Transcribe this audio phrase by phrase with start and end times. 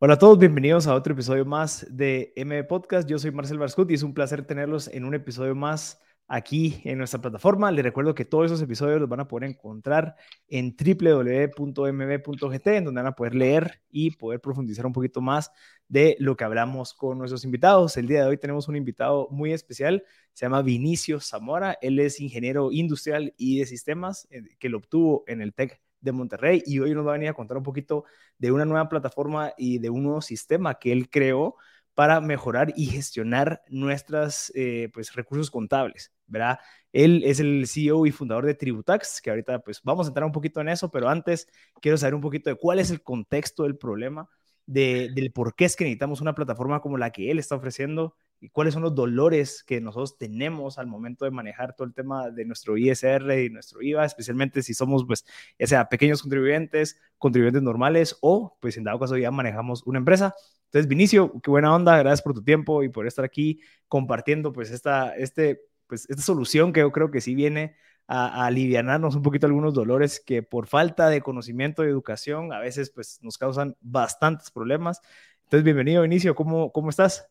[0.00, 3.08] Hola a todos, bienvenidos a otro episodio más de M Podcast.
[3.08, 6.98] Yo soy Marcel Barscut y es un placer tenerlos en un episodio más aquí en
[6.98, 7.72] nuestra plataforma.
[7.72, 10.14] Les recuerdo que todos esos episodios los van a poder encontrar
[10.46, 15.50] en www.mb.gt, en donde van a poder leer y poder profundizar un poquito más
[15.88, 17.96] de lo que hablamos con nuestros invitados.
[17.96, 21.76] El día de hoy tenemos un invitado muy especial, se llama Vinicio Zamora.
[21.82, 26.12] Él es ingeniero industrial y de sistemas eh, que lo obtuvo en el TEC de
[26.12, 28.04] Monterrey y hoy nos va a venir a contar un poquito
[28.38, 31.56] de una nueva plataforma y de un nuevo sistema que él creó
[31.94, 36.60] para mejorar y gestionar nuestros eh, pues, recursos contables, ¿verdad?
[36.92, 40.30] Él es el CEO y fundador de Tributax, que ahorita pues vamos a entrar un
[40.30, 41.48] poquito en eso, pero antes
[41.80, 44.28] quiero saber un poquito de cuál es el contexto del problema,
[44.64, 48.14] de, del por qué es que necesitamos una plataforma como la que él está ofreciendo
[48.40, 52.30] y cuáles son los dolores que nosotros tenemos al momento de manejar todo el tema
[52.30, 55.24] de nuestro ISR y nuestro IVA, especialmente si somos, pues,
[55.58, 60.34] ya sea pequeños contribuyentes, contribuyentes normales o, pues, en dado caso ya manejamos una empresa.
[60.66, 64.70] Entonces, Vinicio, qué buena onda, gracias por tu tiempo y por estar aquí compartiendo, pues,
[64.70, 69.22] esta, este, pues, esta solución que yo creo que sí viene a, a aliviarnos un
[69.22, 73.76] poquito algunos dolores que por falta de conocimiento y educación a veces, pues, nos causan
[73.80, 75.00] bastantes problemas.
[75.44, 77.28] Entonces, bienvenido, Vinicio, ¿cómo, cómo estás?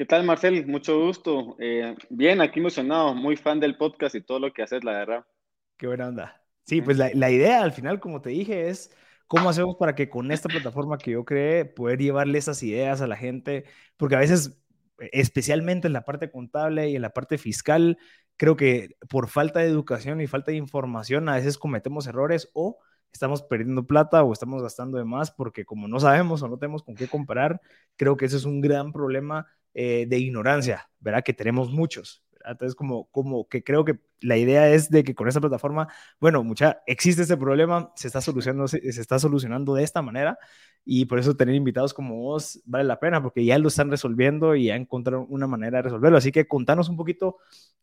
[0.00, 0.66] ¿Qué tal, Marcel?
[0.66, 1.56] Mucho gusto.
[1.58, 5.26] Eh, bien, aquí emocionado, muy fan del podcast y todo lo que haces, la verdad.
[5.76, 6.42] Qué buena onda.
[6.64, 10.08] Sí, pues la, la, idea al final, como te dije, es cómo hacemos para que
[10.08, 13.66] con esta plataforma que yo creé, poder llevarle esas ideas a la gente,
[13.98, 14.64] porque a veces,
[15.12, 17.98] especialmente en la parte contable y en la parte fiscal,
[18.38, 22.78] creo que por falta de educación y falta de información, a veces cometemos errores o
[23.12, 26.82] estamos perdiendo plata o estamos gastando de más porque como no sabemos o no tenemos
[26.82, 27.60] con qué comparar,
[27.96, 31.22] creo que ese es un gran problema eh, de ignorancia, ¿verdad?
[31.24, 32.22] Que tenemos muchos.
[32.44, 35.88] Entonces, como, como que creo que la idea es de que con esta plataforma,
[36.20, 40.38] bueno, mucha, existe este problema, se está solucionando, se, se, está solucionando de esta manera
[40.84, 44.54] y por eso tener invitados como vos vale la pena porque ya lo están resolviendo
[44.54, 46.18] y ya encontraron una manera de resolverlo.
[46.18, 47.36] Así que contanos un poquito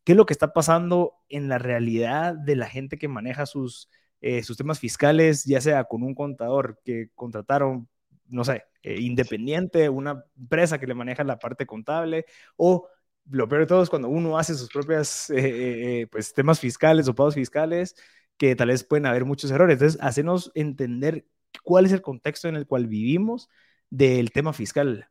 [0.03, 3.89] qué es lo que está pasando en la realidad de la gente que maneja sus,
[4.21, 7.87] eh, sus temas fiscales, ya sea con un contador que contrataron
[8.29, 12.87] no sé, eh, independiente, una empresa que le maneja la parte contable, o
[13.29, 17.07] lo peor de todo es cuando uno hace sus propias eh, eh, pues, temas fiscales
[17.07, 17.95] o pagos fiscales,
[18.37, 19.73] que tal vez pueden haber muchos errores.
[19.73, 21.25] Entonces, hacernos entender
[21.63, 23.49] cuál es el contexto en el cual vivimos
[23.89, 25.09] del tema fiscal.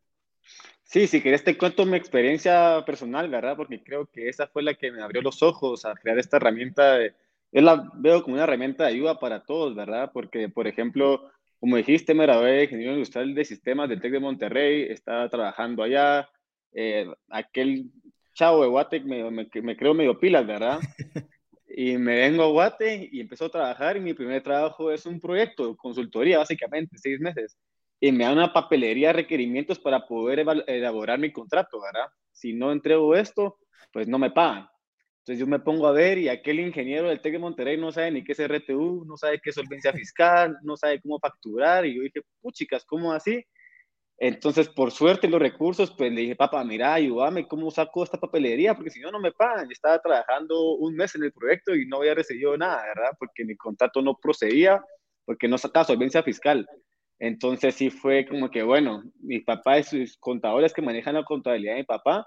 [0.84, 3.56] Sí, si querés te cuento mi experiencia personal, ¿verdad?
[3.56, 6.94] Porque creo que esa fue la que me abrió los ojos a crear esta herramienta.
[6.94, 7.14] De,
[7.50, 10.10] yo la veo como una herramienta de ayuda para todos, ¿verdad?
[10.14, 11.28] Porque, por ejemplo,
[11.58, 15.82] como dijiste, me gradué de ingeniero industrial de sistemas del TEC de Monterrey, estaba trabajando
[15.82, 16.28] allá.
[16.72, 17.90] Eh, aquel
[18.34, 20.78] chavo de Guate me, me, me creo medio pilas, ¿verdad?
[21.68, 25.18] y me vengo a Guate y empezó a trabajar y mi primer trabajo es un
[25.20, 27.58] proyecto, consultoría básicamente, seis meses.
[27.98, 32.08] Y me dan una papelería de requerimientos para poder elaborar mi contrato, ¿verdad?
[32.30, 33.58] Si no entrego esto,
[33.92, 34.68] pues no me pagan.
[35.26, 38.12] Entonces yo me pongo a ver y aquel ingeniero del TEC de Monterrey no sabe
[38.12, 41.84] ni qué es RTU, no sabe qué es solvencia fiscal, no sabe cómo facturar.
[41.84, 43.44] Y yo dije, puchicas, ¿cómo así?
[44.18, 48.76] Entonces, por suerte, los recursos, pues le dije, papá, mira, ayúdame, ¿cómo saco esta papelería?
[48.76, 49.64] Porque si no, no me pagan.
[49.66, 53.10] Yo estaba trabajando un mes en el proyecto y no había recibido nada, ¿verdad?
[53.18, 54.80] Porque mi contrato no procedía,
[55.24, 56.64] porque no sacaba solvencia fiscal.
[57.18, 61.72] Entonces, sí fue como que, bueno, mi papá y sus contadores que manejan la contabilidad
[61.72, 62.24] de mi papá,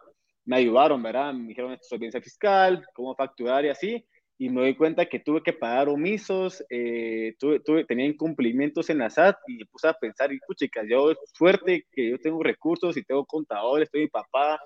[0.49, 1.31] me ayudaron, ¿verdad?
[1.31, 4.03] Me dijeron solvencia fiscal, cómo facturar y así,
[4.39, 8.97] y me doy cuenta que tuve que pagar omisos, eh, tuve, tuve, tenía incumplimientos en
[8.97, 12.97] la SAT y me puse a pensar, y chicas, yo suerte que yo tengo recursos
[12.97, 14.59] y tengo contadores, estoy mi papá,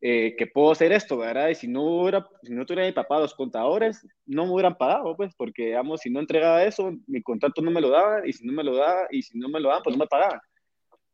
[0.00, 1.50] eh, que puedo hacer esto, ¿verdad?
[1.50, 5.14] Y si no hubiera, si no tuviera mi papá los contadores, no me hubieran pagado,
[5.18, 8.46] pues, porque, digamos, si no entregaba eso, mi contrato no me lo daba, y si
[8.46, 10.40] no me lo daba, y si no me lo daban, pues no me pagaban.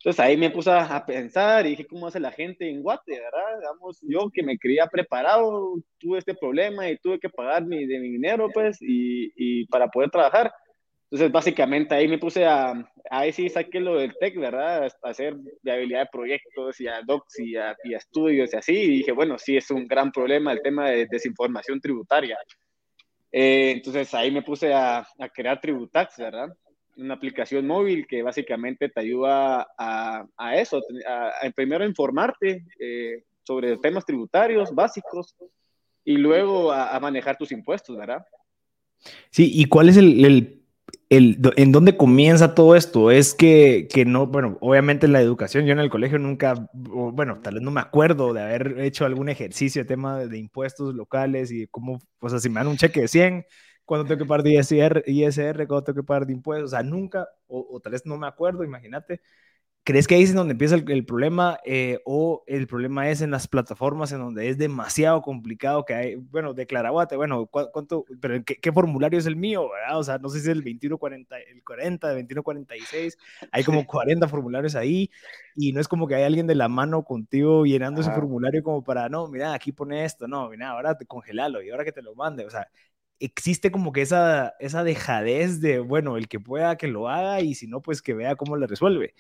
[0.03, 3.61] Entonces ahí me puse a pensar y dije, ¿cómo hace la gente en Guate, verdad?
[3.61, 8.01] Digamos, yo que me creía preparado, tuve este problema y tuve que pagar mi, de
[8.01, 10.53] mi dinero, pues, y, y para poder trabajar.
[11.05, 12.73] Entonces, básicamente ahí me puse a,
[13.11, 14.87] ahí sí saqué lo del TEC, ¿verdad?
[14.87, 18.73] A hacer viabilidad de proyectos y a docs y a, y a, estudios y así.
[18.73, 22.37] Y dije, bueno, sí es un gran problema el tema de desinformación tributaria.
[23.31, 26.49] Eh, entonces ahí me puse a, a crear Tributax, ¿verdad?
[26.97, 33.25] Una aplicación móvil que básicamente te ayuda a, a eso, a, a, primero informarte eh,
[33.43, 35.35] sobre temas tributarios básicos
[36.05, 38.25] y luego a, manejar tus impuestos, ¿verdad?
[39.31, 40.63] Sí, ¿y cuál es el, el,
[41.09, 43.11] el, en dónde comienza todo esto?
[43.11, 47.55] Es que, que no, bueno, obviamente la educación, yo en el colegio nunca, bueno, tal
[47.55, 51.67] vez no me acuerdo de haber hecho algún ejercicio de tema de impuestos locales y
[51.69, 53.47] cómo, o sea, si me dan un cheque de 100
[53.93, 56.83] cuando tengo que pagar de ISR, ISR cuando tengo que pagar de impuestos, o sea,
[56.83, 59.21] nunca, o, o tal vez no me acuerdo, imagínate.
[59.85, 63.49] ¿Crees que ahí es donde empieza el, problema eh, o el problema es en las
[63.49, 69.19] plataformas en donde es demasiado complicado que hay, bueno, declaraguate, bueno, ¿cuánto, pero ¿qué, formulario
[69.19, 69.69] es el mío?
[69.93, 73.19] O sea, no sé si es el 2140, el 40, el 2146,
[73.51, 75.11] hay como 40 formularios ahí
[75.57, 78.85] y no es como que hay alguien de la mano contigo llenando ese formulario como
[78.85, 82.03] para, no, mira, aquí pone esto, no, mira, ahora te congelalo y ahora que te
[82.03, 82.69] lo mande, o sea,
[83.25, 87.55] existe como que esa, esa dejadez de, bueno, el que pueda que lo haga y
[87.55, 89.15] si no, pues que vea cómo le resuelve.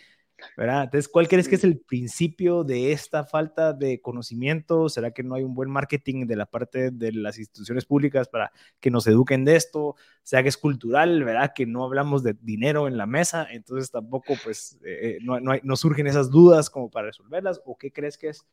[0.56, 0.84] ¿verdad?
[0.84, 4.88] Entonces, ¿cuál crees que es el principio de esta falta de conocimiento?
[4.88, 8.52] ¿Será que no hay un buen marketing de la parte de las instituciones públicas para
[8.80, 9.96] que nos eduquen de esto?
[10.22, 11.52] ¿Será que es cultural, verdad?
[11.54, 15.52] Que no hablamos de dinero en la mesa, entonces tampoco, pues, eh, eh, no, no,
[15.62, 18.46] no surgen esas dudas como para resolverlas, ¿o qué crees que es?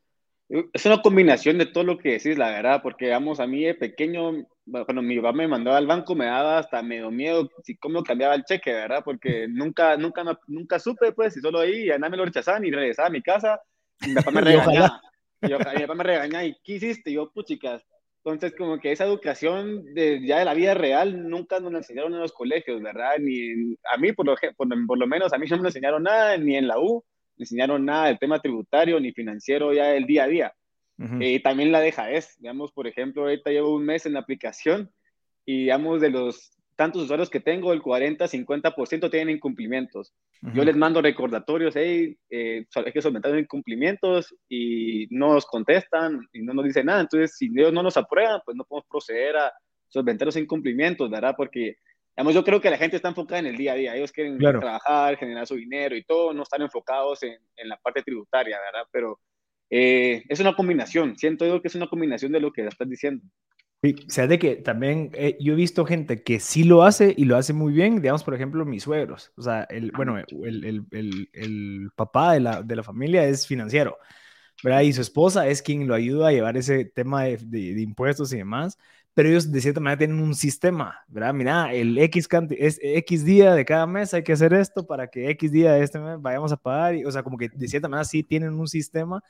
[0.50, 3.76] Es una combinación de todo lo que decís, la verdad, porque, digamos, a mí de
[3.76, 8.04] pequeño, cuando mi papá me mandaba al banco, me daba hasta medio miedo si cómo
[8.04, 9.04] cambiaba el cheque, ¿verdad?
[9.06, 13.10] Porque nunca, nunca, nunca supe, pues, y solo ahí, y me lo rechazaban y regresaba
[13.10, 13.62] a mi casa,
[14.02, 15.02] y mi papá me regañaba.
[15.44, 17.12] y, mi papá me regañaba, ¿y qué hiciste?
[17.12, 17.86] Y yo, puchicas.
[18.24, 22.14] Entonces, como que esa educación de, ya de la vida real nunca nos la enseñaron
[22.16, 23.20] en los colegios, ¿verdad?
[23.20, 26.38] Ni a mí, por lo, por, por lo menos, a mí no me enseñaron nada,
[26.38, 27.04] ni en la U
[27.44, 30.54] enseñaron nada del tema tributario ni financiero ya del día a día.
[30.98, 34.20] y eh, también la deja es, digamos, por ejemplo, ahorita llevo un mes en la
[34.20, 34.92] aplicación
[35.46, 40.14] y, digamos, de los tantos usuarios que tengo, el 40-50% tienen incumplimientos.
[40.54, 46.42] Yo les mando recordatorios, hey, eh, hay que solventar incumplimientos y no nos contestan y
[46.42, 47.02] no nos dicen nada.
[47.02, 49.52] Entonces, si ellos no nos aprueban, pues no podemos proceder a
[49.90, 51.34] solventar los incumplimientos, ¿verdad?
[51.36, 51.76] Porque
[52.28, 53.96] yo creo que la gente está enfocada en el día a día.
[53.96, 58.04] Ellos quieren trabajar, generar su dinero y todo, no están enfocados en, en la parte
[58.04, 58.88] tributaria, ¿verdad?
[58.92, 59.20] Pero
[59.70, 61.18] eh, es una combinación.
[61.18, 63.24] Siento yo que es una combinación de lo que estás diciendo.
[63.82, 67.14] Sí, o sea, de que también eh, yo he visto gente que sí lo hace
[67.16, 70.66] y lo hace muy bien, digamos, por ejemplo, mis suegros, o sea, el, bueno, el,
[70.66, 73.98] el, el, el papá de la, de la, familia es financiero,
[74.66, 74.82] ¿verdad?
[74.82, 78.38] Y su esposa es quien lo ayuda a llevar ese tema de, de impuestos y
[78.38, 78.78] demás
[79.14, 81.34] pero ellos de cierta manera tienen un sistema, ¿verdad?
[81.34, 85.30] Mira, el X, es X día de cada mes hay que hacer esto para que
[85.32, 87.90] X día de este mes vayamos a pagar, y, o sea, como que de cierta
[87.90, 89.22] manera sí tienen un sistema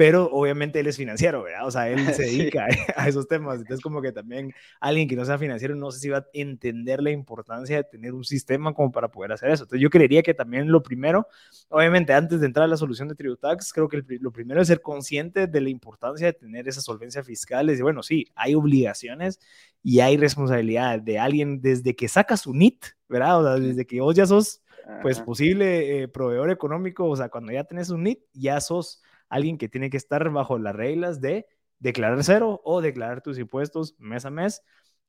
[0.00, 1.66] pero obviamente él es financiero, ¿verdad?
[1.66, 2.66] O sea, él se dedica
[2.96, 3.58] a esos temas.
[3.58, 7.02] Entonces, como que también alguien que no sea financiero no sé si va a entender
[7.02, 9.64] la importancia de tener un sistema como para poder hacer eso.
[9.64, 11.28] Entonces, yo creería que también lo primero,
[11.68, 14.80] obviamente, antes de entrar a la solución de Tributax, creo que lo primero es ser
[14.80, 17.68] consciente de la importancia de tener esa solvencia fiscal.
[17.68, 19.38] Y bueno, sí, hay obligaciones
[19.82, 23.38] y hay responsabilidad de alguien desde que saca su NIT, ¿verdad?
[23.38, 24.62] O sea, desde que vos ya sos,
[25.02, 29.58] pues, posible eh, proveedor económico, o sea, cuando ya tenés un NIT, ya sos alguien
[29.58, 31.46] que tiene que estar bajo las reglas de
[31.78, 34.62] declarar cero o declarar tus impuestos mes a mes.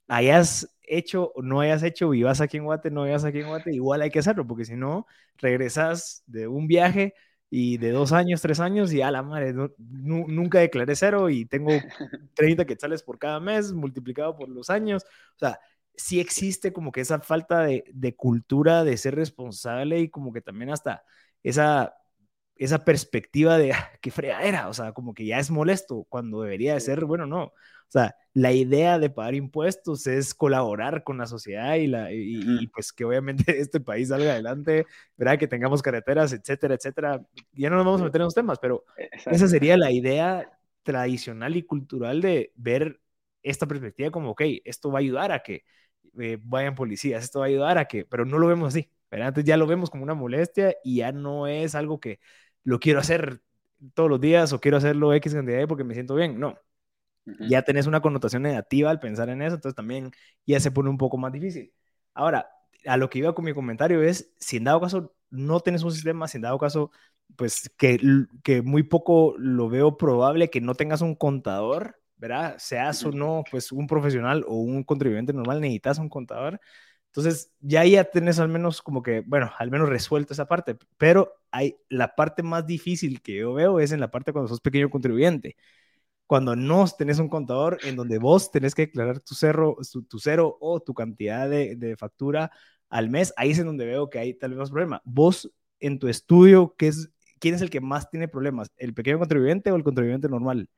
[0.08, 3.74] Hayas hecho o no hayas hecho, vivas aquí en Guate, no vivas aquí en Guate,
[3.74, 5.06] igual hay que hacerlo, porque si no,
[5.38, 7.14] regresas de un viaje
[7.50, 11.72] y de dos años, tres años, y a la madre, nunca declaré cero y tengo
[12.36, 15.04] 30 quetzales por cada mes multiplicado por los años.
[15.36, 15.60] O sea,
[15.96, 20.42] sí existe como que esa falta de, de cultura de ser responsable y como que
[20.42, 21.04] también hasta
[21.44, 21.94] esa
[22.66, 26.76] esa perspectiva de ah, qué fregadera, o sea, como que ya es molesto cuando debería
[26.76, 27.46] de ser, bueno, no.
[27.46, 27.54] O
[27.88, 32.94] sea, la idea de pagar impuestos es colaborar con la sociedad y, la, y, pues
[32.94, 34.86] que obviamente este país salga adelante,
[35.18, 35.40] ¿verdad?
[35.40, 37.26] Que tengamos carreteras, etcétera, etcétera.
[37.54, 38.86] Ya no nos vamos a meter en los temas, pero
[39.26, 40.48] esa sería la idea
[40.84, 43.02] tradicional y cultural de ver
[43.42, 45.66] esta perspectiva como, ok, esto va a ayudar a que
[46.20, 49.30] eh, vayan policías, esto va a ayudar a que, pero no lo vemos así, ¿verdad?
[49.30, 52.20] Entonces ya lo vemos como una molestia y ya no es algo que
[52.64, 53.42] lo quiero hacer
[53.94, 56.40] todos los días o quiero hacerlo X cantidad de porque me siento bien.
[56.40, 56.58] No.
[57.50, 60.12] Ya tenés una connotación negativa al pensar en eso, entonces también
[60.46, 61.74] ya se pone un poco más difícil.
[62.14, 62.50] Ahora,
[62.86, 65.92] a lo que iba con mi comentario es, si en dado caso no tenés un
[65.92, 66.92] sistema, si en dado caso,
[67.36, 68.00] pues que,
[68.44, 72.56] que muy poco lo veo probable que no tengas un contador, ¿verdad?
[72.60, 76.60] Seas o no, pues un profesional o un contribuyente normal, necesitas un contador.
[77.14, 81.34] Entonces, ya ya tenés al menos como que, bueno, al menos resuelto esa parte, pero
[81.52, 84.90] hay la parte más difícil que yo veo es en la parte cuando sos pequeño
[84.90, 85.58] contribuyente.
[86.28, 89.78] Cuando no tenés un contador en donde vos tenés que declarar tu, cero,
[90.10, 92.52] tu, cero o tu cantidad de, de, factura
[92.90, 95.02] al mes, ahí es en donde veo que hay tal vez más problema.
[95.06, 95.52] Vos
[95.82, 98.72] en tu estudio, ¿qué es, ¿quién es el que más tiene problemas?
[98.78, 100.70] ¿El pequeño contribuyente o el contribuyente normal?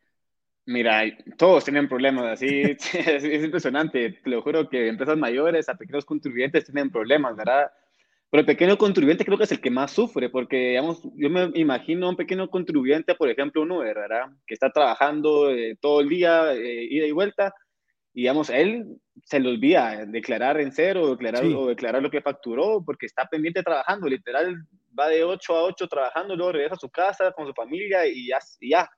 [0.66, 1.04] Mira,
[1.38, 2.62] todos tienen problemas, así
[2.94, 4.20] es, impresionante.
[4.24, 7.70] Te lo juro que empresas mayores a pequeños contribuyentes tienen problemas, ¿verdad?
[8.30, 11.52] Pero el pequeño contribuyente creo que es el que más sufre, porque, digamos, yo me
[11.54, 14.30] imagino un pequeño contribuyente, por ejemplo, un Uber, ¿verdad?
[14.48, 17.54] Que está trabajando eh, todo el día, eh, ida y vuelta,
[18.14, 18.86] y, digamos, él
[19.26, 23.62] se le olvida declarar en cero declarar, o declarar lo que facturó, porque está pendiente
[23.62, 24.56] trabajando, literal,
[24.98, 28.28] va de 8 a 8 trabajando, luego regresa a su casa con su familia y
[28.28, 28.90] ya, y ya.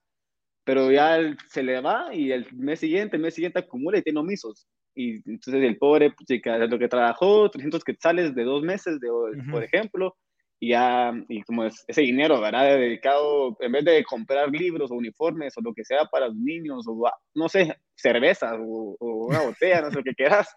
[0.66, 4.20] Pero ya se le va y el mes siguiente, el mes siguiente acumula y tiene
[4.20, 4.68] omisos.
[4.96, 9.10] Y entonces el pobre, pues, lo que trabajó, 300 quetzales de dos meses, de,
[9.52, 10.16] por ejemplo,
[10.60, 12.78] y ya, y como ese dinero, ¿verdad?
[12.78, 16.86] Dedicado, en vez de comprar libros o uniformes o lo que sea para los niños,
[16.88, 20.48] o no sé, cerveza o, una botella, no sé lo que quieras,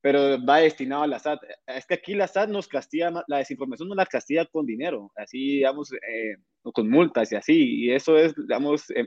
[0.00, 1.40] pero va destinado a la SAT.
[1.66, 5.38] Es que aquí la SAT nos castiga, la desinformación no la castiga con dinero, así,
[5.38, 6.36] digamos, eh,
[6.74, 9.06] con multas y así, y eso es, digamos, eh,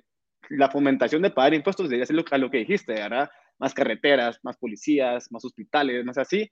[0.49, 3.29] la fomentación de pagar impuestos debería ser lo, a lo que dijiste, ¿verdad?
[3.59, 6.49] Más carreteras, más policías, más hospitales, más así,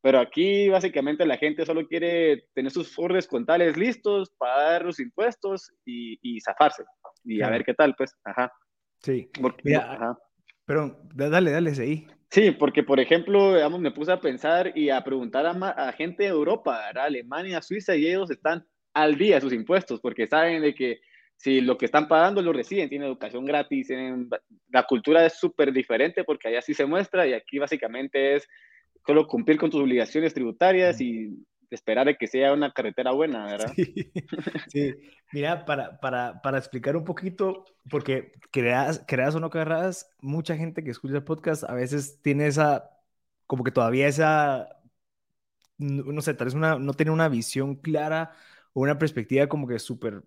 [0.00, 5.72] pero aquí básicamente la gente solo quiere tener sus fordes contales listos, pagar los impuestos
[5.84, 6.84] y, y zafarse.
[7.24, 8.14] Y a ver qué tal, pues.
[8.24, 8.52] Ajá.
[9.00, 9.28] Sí.
[10.64, 12.06] Pero dale, dale, ahí.
[12.30, 16.28] Sí, porque por ejemplo, digamos, me puse a pensar y a preguntar a, gente de
[16.28, 21.00] Europa, Alemania, Suiza, y ellos están al día de sus impuestos, porque saben de que
[21.38, 24.28] si lo que están pagando lo reciben, tienen educación gratis, tienen,
[24.70, 28.48] la cultura es súper diferente porque allá sí se muestra y aquí básicamente es
[29.06, 31.38] solo cumplir con tus obligaciones tributarias y
[31.70, 33.72] esperar a que sea una carretera buena, ¿verdad?
[34.66, 34.94] Sí,
[35.32, 40.82] mira, para, para, para, explicar un poquito, porque creas, creas o no creas, mucha gente
[40.82, 42.90] que escucha el podcast a veces tiene esa,
[43.46, 44.68] como que todavía esa,
[45.76, 48.32] no sé, tal vez una, no tiene una visión clara
[48.72, 50.24] o una perspectiva como que súper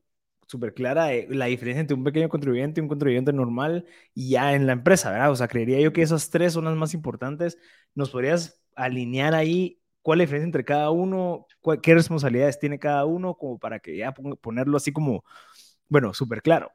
[0.51, 4.67] súper clara la diferencia entre un pequeño contribuyente y un contribuyente normal y ya en
[4.67, 5.31] la empresa, ¿verdad?
[5.31, 7.58] O sea, creería yo que esas tres son las más importantes.
[7.96, 11.48] ¿Nos podrías alinear ahí cuál es la diferencia entre cada uno,
[11.81, 15.24] qué responsabilidades tiene cada uno, como para que ya ponerlo así como,
[15.88, 16.72] bueno, súper claro.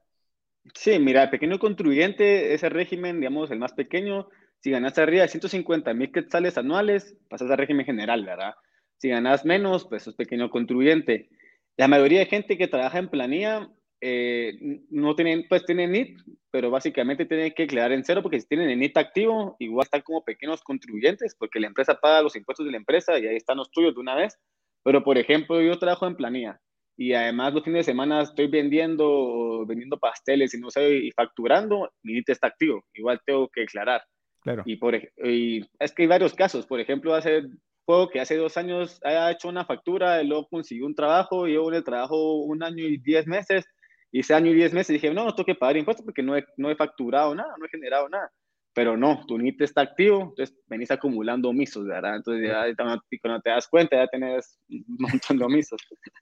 [0.75, 4.28] Sí, mira, pequeño contribuyente, ese régimen, digamos, el más pequeño,
[4.61, 8.54] si ganas arriba de 150 mil quetzales anuales, pasas al régimen general, ¿verdad?
[8.99, 11.28] Si ganas menos, pues es pequeño contribuyente.
[11.76, 14.59] La mayoría de gente que trabaja en planilla eh,
[14.90, 18.71] no tienen, pues tienen NIT, pero básicamente tienen que quedar en cero porque si tienen
[18.71, 22.73] el NIT activo, igual están como pequeños contribuyentes porque la empresa paga los impuestos de
[22.73, 24.38] la empresa y ahí están los tuyos de una vez.
[24.83, 26.61] Pero, por ejemplo, yo trabajo en planilla
[26.97, 31.90] y además los fines de semana estoy vendiendo, vendiendo pasteles y no sé, y facturando,
[32.02, 32.85] mi NIT está activo.
[32.95, 34.02] Igual tengo que declarar.
[34.40, 34.62] Claro.
[34.64, 36.66] Y, por, y es que hay varios casos.
[36.66, 37.42] Por ejemplo, hace
[37.87, 41.71] juego que hace dos años haya hecho una factura, y luego consiguió un trabajo, llevo
[41.71, 43.64] en el trabajo un año y diez meses,
[44.12, 46.37] y ese año y diez meses dije, no, no tengo que pagar impuestos porque no
[46.37, 48.31] he, no he facturado nada, no he generado nada.
[48.75, 52.16] Pero no, tu NIT está activo, entonces venís acumulando omisos, ¿verdad?
[52.16, 55.81] Entonces ya cuando te das cuenta ya tenés un montón de omisos.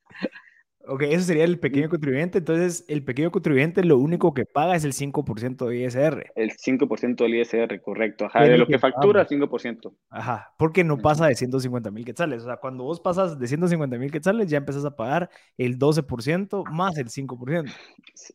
[0.86, 2.38] Ok, eso sería el pequeño contribuyente.
[2.38, 6.32] Entonces, el pequeño contribuyente lo único que paga es el 5% de ISR.
[6.34, 8.26] El 5% del ISR, correcto.
[8.26, 9.94] Ajá, de lo que, factura, 5%.
[10.10, 12.42] Ajá, porque no pasa de 150 mil quetzales.
[12.42, 16.64] O sea, cuando vos pasas de 150 mil quetzales, ya empezás a pagar el 12%
[16.70, 17.72] más el 5%.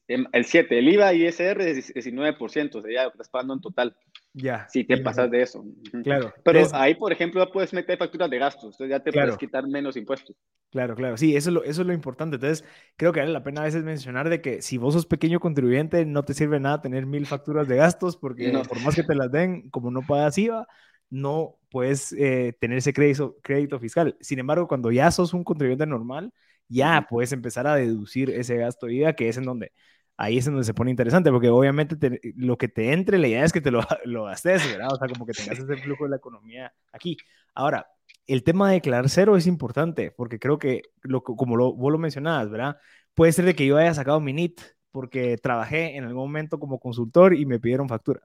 [0.08, 3.62] Em, el 7%, el IVA y ISR es 19%, o sea, ya estás pagando en
[3.62, 3.96] total.
[4.34, 4.68] Ya.
[4.70, 5.66] Si te pasas de eso.
[6.04, 6.34] Claro.
[6.44, 9.68] Pero ahí, por ejemplo, ya puedes meter facturas de gastos, entonces ya te puedes quitar
[9.68, 10.36] menos impuestos.
[10.70, 11.18] Claro, claro.
[11.18, 12.36] Sí, eso es, lo, eso es lo importante.
[12.36, 12.64] Entonces,
[12.96, 16.06] creo que vale la pena a veces mencionar de que si vos sos pequeño contribuyente,
[16.06, 19.32] no te sirve nada tener mil facturas de gastos, porque por más que te las
[19.32, 20.68] den, como no pagas IVA,
[21.10, 24.16] no puedes eh, tener ese crédito, crédito fiscal.
[24.22, 26.32] Sin embargo, cuando ya sos un contribuyente normal,
[26.68, 29.72] ya puedes empezar a deducir ese gasto de IVA, que es en donde
[30.20, 31.96] ahí es donde se pone interesante, porque obviamente
[32.36, 34.90] lo que te entre, la idea es que te lo, lo gastes, ¿verdad?
[34.92, 37.18] O sea, como que tengas ese flujo de la economía aquí.
[37.56, 37.88] Ahora,
[38.28, 41.98] el tema de declarar cero es importante, porque creo que, lo, como lo, vos lo
[41.98, 42.78] mencionabas, ¿verdad?
[43.14, 44.60] Puede ser de que yo haya sacado mi NIT
[44.92, 48.22] porque trabajé en algún momento como consultor y me pidieron factura.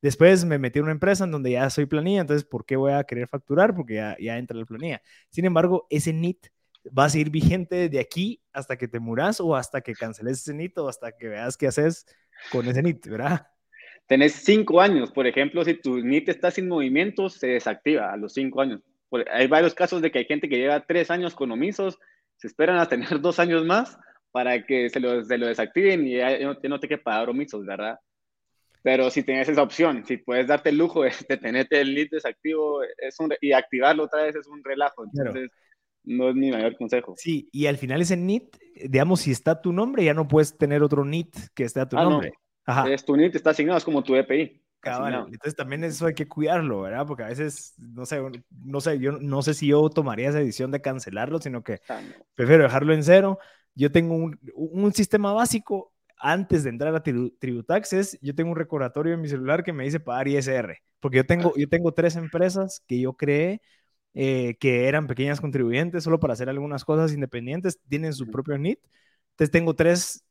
[0.00, 2.92] Después me metí en una empresa en donde ya soy planilla, entonces, ¿por qué voy
[2.92, 3.74] a querer facturar?
[3.74, 5.02] Porque ya, ya entra la planilla.
[5.30, 6.46] Sin embargo, ese NIT
[6.86, 10.54] va a seguir vigente de aquí hasta que te muras o hasta que canceles ese
[10.54, 12.06] NIT o hasta que veas qué haces
[12.50, 13.46] con ese NIT, ¿verdad?
[14.06, 18.34] Tenés cinco años, por ejemplo, si tu NIT está sin movimiento, se desactiva a los
[18.34, 18.80] cinco años.
[19.32, 21.98] Hay varios casos de que hay gente que lleva tres años con omisos,
[22.36, 23.98] se esperan a tener dos años más
[24.30, 27.64] para que se lo, se lo desactiven y ya no, no te que pagar omisos,
[27.64, 27.98] ¿verdad?
[28.82, 32.82] Pero si tienes esa opción, si puedes darte el lujo de, tenerte el NIT desactivo
[32.98, 35.04] es un, y activarlo otra vez es un relajo.
[35.04, 35.50] Entonces,
[36.04, 37.14] no es mi mayor consejo.
[37.16, 38.56] Sí, y al final ese NIT,
[38.88, 41.98] digamos, si está tu nombre, ya no puedes tener otro NIT que esté a tu
[41.98, 42.32] ah, nombre.
[42.66, 42.92] Ajá.
[42.92, 44.64] Es tu NIT está asignado, es como tu EPI.
[44.84, 47.06] Entonces también eso hay que cuidarlo, ¿verdad?
[47.06, 48.20] Porque a veces, no sé,
[48.50, 52.00] no sé, yo no sé si yo tomaría esa decisión de cancelarlo, sino que ah,
[52.34, 53.38] prefiero dejarlo en cero.
[53.74, 59.14] Yo tengo un, un, sistema básico antes de entrar a Tributaxes, yo tengo un recordatorio
[59.14, 62.82] en mi celular que me dice pagar ISR, porque yo tengo, yo tengo tres empresas
[62.86, 63.60] que yo creé
[64.14, 68.80] eh, que eran pequeñas contribuyentes solo para hacer algunas cosas independientes, tienen su propio NIT.
[69.32, 70.24] Entonces tengo tres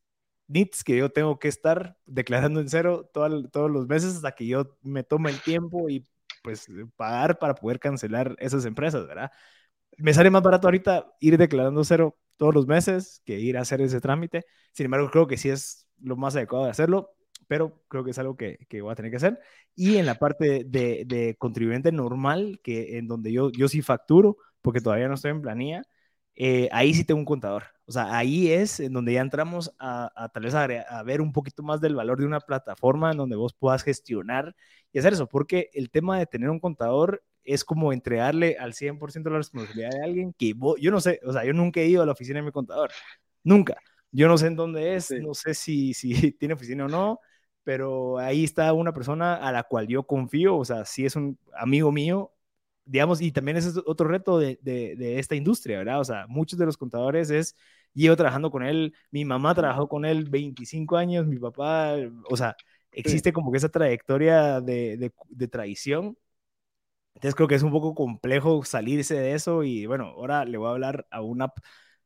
[0.50, 4.78] NITs que yo tengo que estar declarando en cero todos los meses hasta que yo
[4.82, 6.06] me tome el tiempo y
[6.44, 9.32] pues pagar para poder cancelar esas empresas, ¿verdad?
[9.98, 13.82] Me sale más barato ahorita ir declarando cero todos los meses que ir a hacer
[13.82, 14.46] ese trámite.
[14.74, 17.12] Sin embargo, creo que sí es lo más adecuado de hacerlo,
[17.54, 19.40] pero creo que es algo que, que voy a tener que hacer.
[19.76, 24.38] Y en la parte de, de, contribuyente normal, que en donde yo, yo sí facturo,
[24.64, 25.84] porque todavía no estoy en planilla,
[26.36, 27.66] eh, ahí sí tengo un contador.
[27.86, 31.22] O sea, ahí es en donde ya entramos a, a tal vez a, a, ver
[31.22, 34.56] un poquito más del valor de una plataforma en donde vos puedas gestionar
[34.92, 39.30] y hacer eso, porque el tema de tener un contador es como entregarle al 100%
[39.30, 42.02] la responsabilidad de alguien que vos, yo no sé, o sea, yo nunca he ido
[42.02, 42.90] a la oficina de mi contador,
[43.44, 43.76] nunca.
[44.12, 47.20] Yo no sé en dónde es, no sé si, si tiene oficina o no,
[47.64, 51.40] pero ahí está una persona a la cual yo confío, o sea, si es un
[51.56, 52.34] amigo mío,
[52.86, 56.00] digamos, y también ese es otro reto de, de, esta industria, ¿verdad?
[56.00, 57.56] O sea, muchos de los contadores es,
[57.94, 61.96] llevo trabajando con él, mi mamá trabajó con él 25 años, mi papá,
[62.30, 62.56] o sea,
[62.92, 66.18] existe como que esa trayectoria de, de, traición.
[67.16, 70.68] Entonces creo que es un poco complejo salirse de eso y bueno, ahora le voy
[70.68, 71.54] a hablar a una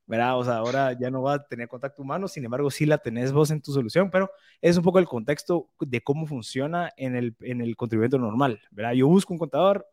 [0.07, 0.39] ¿verdad?
[0.39, 3.33] O sea, ahora ya no va a tener contacto humano, sin embargo, sí la tenés
[3.33, 7.35] vos en tu solución, pero es un poco el contexto de cómo funciona en el,
[7.41, 8.93] en el contribuyente normal, ¿verdad?
[8.93, 9.87] Yo busco un contador,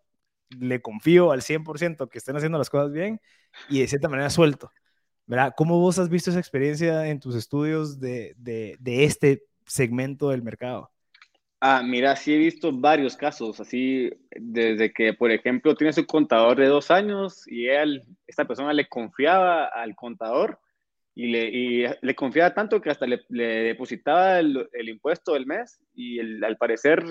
[0.50, 3.20] le confío al 100% que estén haciendo las cosas bien
[3.68, 4.72] y de cierta manera suelto,
[5.26, 5.54] ¿verdad?
[5.56, 10.44] ¿Cómo vos has visto esa experiencia en tus estudios de, de, de este segmento del
[10.44, 10.92] mercado?
[11.60, 16.58] Ah, mira, sí he visto varios casos, así desde que, por ejemplo, tiene su contador
[16.58, 20.58] de dos años y él, esta persona le confiaba al contador
[21.14, 27.02] y le, confiaba tanto que hasta le, depositaba el, impuesto del mes y al parecer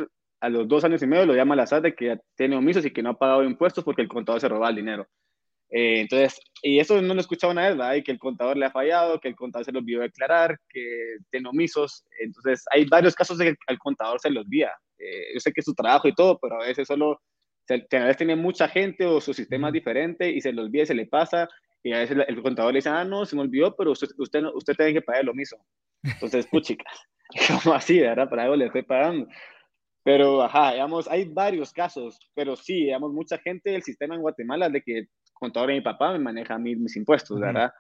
[0.42, 2.92] a los dos años y medio lo llama la SAT de que tiene omisos y
[2.92, 5.08] que no ha pagado impuestos porque el contador se robaba el dinero.
[5.76, 7.96] Eh, entonces, y eso no lo he escuchado una vez, ¿verdad?
[7.96, 11.18] Y que el contador le ha fallado, que el contador se lo olvidó declarar, que
[11.32, 12.06] tiene omisos.
[12.20, 14.72] Entonces, hay varios casos de que al contador se lo olvida.
[15.00, 17.20] Eh, yo sé que es su trabajo y todo, pero a veces solo,
[17.70, 20.88] a veces tiene mucha gente o su sistema es diferente y se le olvida y
[20.88, 21.50] se le pasa.
[21.82, 24.44] Y a veces el contador le dice, ah, no, se me olvidó, pero usted, usted,
[24.54, 25.58] usted tiene que pagar el omiso.
[26.04, 27.02] Entonces, chicas,
[27.64, 28.30] como así, ¿verdad?
[28.30, 29.28] Para algo le estoy pagando.
[30.04, 34.70] Pero, ajá, digamos, hay varios casos, pero sí, digamos, mucha gente del sistema en Guatemala
[34.70, 35.08] de que
[35.44, 37.72] contador de mi papá me maneja a mí mis impuestos, ¿verdad?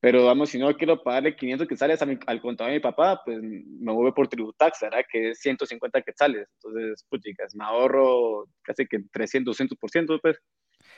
[0.00, 3.22] Pero vamos, si no quiero pagarle 500 quetzales a mi, al contador de mi papá,
[3.24, 5.00] pues me mueve por tributax, ¿verdad?
[5.10, 6.48] Que es 150 quetzales.
[6.56, 10.38] Entonces, pues chicas, me ahorro casi que 300, 200%, pues.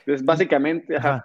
[0.05, 1.23] Entonces, básicamente, ajá.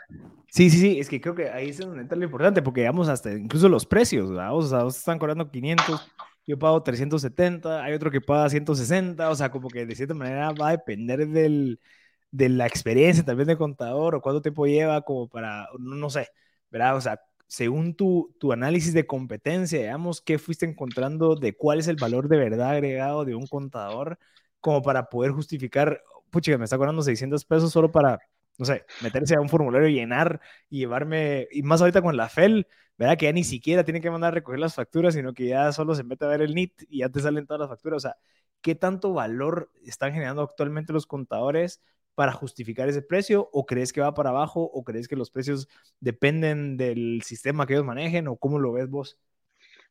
[0.55, 3.09] Sí, sí, sí, es que creo que ahí es donde entra lo importante, porque digamos
[3.09, 4.55] hasta incluso los precios, ¿verdad?
[4.55, 6.13] O sea, están cobrando 500,
[6.47, 10.53] yo pago 370, hay otro que paga 160, o sea, como que de cierta manera
[10.53, 11.81] va a depender del,
[12.35, 16.29] de la experiencia vez de contador o cuánto tiempo lleva como para, no, sé,
[16.69, 16.97] ¿verdad?
[16.97, 21.87] O sea, según tu, tu análisis de competencia, digamos, ¿qué fuiste encontrando de cuál es
[21.87, 24.19] el valor de verdad agregado de un contador
[24.61, 28.19] como para poder justificar, pucha, me está cobrando 600 pesos solo para,
[28.59, 32.67] no sé, meterse a un formulario, llenar y llevarme, y más ahorita con la FEL,
[32.99, 33.17] ¿verdad?
[33.17, 35.95] Que ya ni siquiera tiene que mandar a recoger las facturas, sino que ya solo
[35.95, 37.99] se mete a ver el NIT y ya te salen todas las facturas.
[37.99, 38.17] O sea,
[38.61, 41.81] ¿qué tanto valor están generando actualmente los contadores
[42.15, 45.69] para justificar ese precio o crees que va para abajo o crees que los precios
[46.01, 49.19] dependen del sistema que ellos manejen o cómo lo ves vos?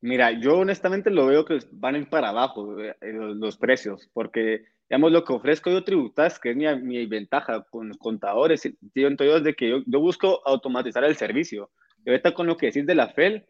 [0.01, 4.65] Mira, yo honestamente lo veo que van a ir para abajo eh, los, precios, porque
[4.89, 9.43] digamos lo que ofrezco yo tributas, que es mi, mi ventaja con los contadores, entonces
[9.43, 11.71] de que yo, yo busco automatizar el servicio.
[12.05, 13.45] Y ahorita con lo que decís de la FEL,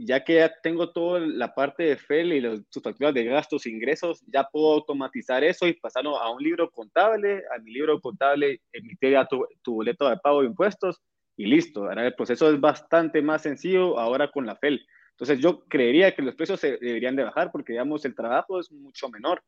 [0.00, 3.66] ya que ya tengo toda la parte de FEL y los, sus facturas de gastos
[3.66, 8.00] e ingresos, ya puedo automatizar eso y pasarlo a un libro contable, a mi libro
[8.00, 11.02] contable, emitir ya tu, tu boleto de pago de impuestos
[11.36, 11.84] y listo.
[11.84, 14.86] Ahora el proceso es bastante más sencillo ahora con la FEL.
[15.10, 18.70] Entonces yo creería que los precios se deberían de bajar porque, digamos, el trabajo es
[18.70, 19.42] mucho menor.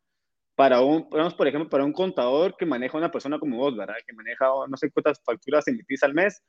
[0.57, 3.95] Para un, por ejemplo, para un contador que maneja una persona como vos, ¿verdad?
[4.05, 6.43] Que maneja no sé cuántas facturas emitís al mes,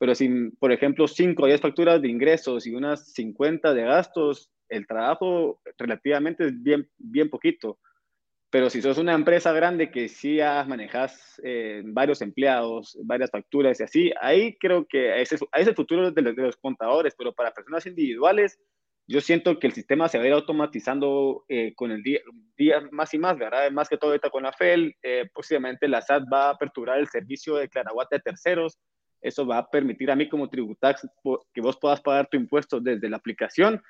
[0.00, 4.50] pero si, por ejemplo, 5 o 10 facturas de ingresos y unas 50 de gastos,
[4.70, 7.78] el trabajo relativamente es bien, bien poquito.
[8.48, 13.82] Pero si sos una empresa grande que sí manejas eh, varios empleados, varias facturas y
[13.82, 18.58] así, ahí creo que ese, es el futuro de los, contadores, pero para personas individuales,
[19.06, 22.20] yo siento que el sistema se va a ir automatizando eh, con el día,
[22.56, 23.70] día, más y más, ¿verdad?
[23.70, 27.08] Más que todo ahorita con la FEL, eh, posiblemente la SAT va a aperturar el
[27.08, 28.78] servicio de claraguate a terceros,
[29.20, 31.06] eso va a permitir a mí como tributax
[31.52, 33.82] que vos puedas pagar tu impuesto desde la aplicación.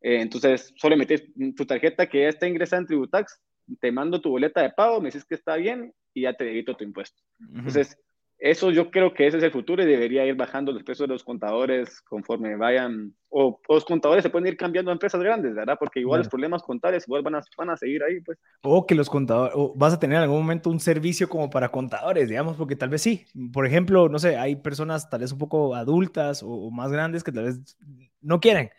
[0.00, 1.24] Eh, entonces, solo metes
[1.56, 3.40] tu tarjeta que ya está ingresada en Tributax,
[3.80, 6.76] te mando tu boleta de pago, me dices que está bien y ya te debito
[6.76, 7.20] tu impuesto.
[7.54, 7.98] Entonces,
[8.38, 11.14] eso yo creo que ese es el futuro y debería ir bajando los precios de
[11.14, 15.76] los contadores conforme vayan, o, los contadores se pueden ir cambiando a empresas grandes, ¿verdad?
[15.78, 18.38] Porque igual los problemas contables igual van a, van a seguir ahí, pues.
[18.62, 21.70] O que los contadores, o vas a tener en algún momento un servicio como para
[21.70, 23.24] contadores, digamos, porque tal vez sí.
[23.52, 27.32] Por ejemplo, no sé, hay personas tal vez un poco adultas o más grandes que
[27.32, 27.76] tal vez
[28.20, 28.70] no quieren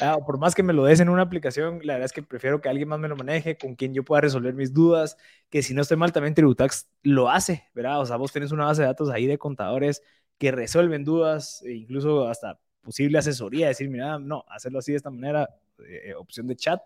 [0.00, 2.60] Ah, por más que me lo des en una aplicación, la verdad es que prefiero
[2.60, 5.16] que alguien más me lo maneje, con quien yo pueda resolver mis dudas,
[5.50, 8.00] que si no estoy mal, también Tributax lo hace, ¿verdad?
[8.00, 10.02] O sea, vos tenés una base de datos ahí de contadores
[10.38, 15.10] que resuelven dudas, e incluso hasta posible asesoría, decir, mira, no, hacerlo así de esta
[15.10, 15.48] manera,
[15.86, 16.80] eh, eh, opción de chat.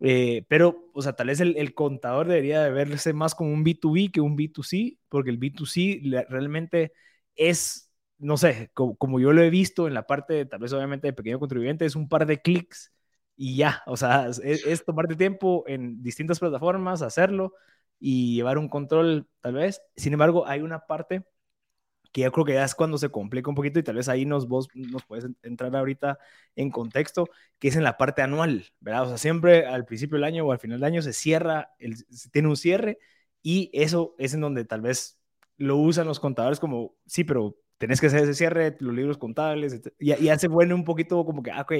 [0.00, 3.64] Eh, pero, o sea, tal vez el, el, contador debería de verse más como un
[3.64, 6.92] B2B que un B2C, porque el B2C realmente
[7.34, 7.85] es
[8.18, 11.38] no sé, como, yo lo he visto en la parte, tal vez obviamente de pequeño
[11.38, 12.92] contribuyente, es un par de clics
[13.36, 17.54] y ya, o sea, es, tomarte tiempo en distintas plataformas, hacerlo
[17.98, 19.82] y llevar un control tal vez.
[19.96, 21.24] Sin embargo, hay una parte
[22.12, 24.24] que yo creo que ya es cuando se complica un poquito y tal vez ahí
[24.24, 26.18] nos, vos nos puedes entrar ahorita
[26.56, 29.04] en contexto, que es en la parte anual, ¿verdad?
[29.04, 31.96] O sea, siempre al principio del año o al final del año se cierra, el,
[32.32, 32.98] tiene un cierre
[33.42, 35.20] y eso es en donde tal vez
[35.58, 39.80] lo usan los contadores como, sí, pero tenés que hacer ese cierre, los libros contables,
[39.98, 41.72] y ya se vuelve un poquito como que, ah, ok,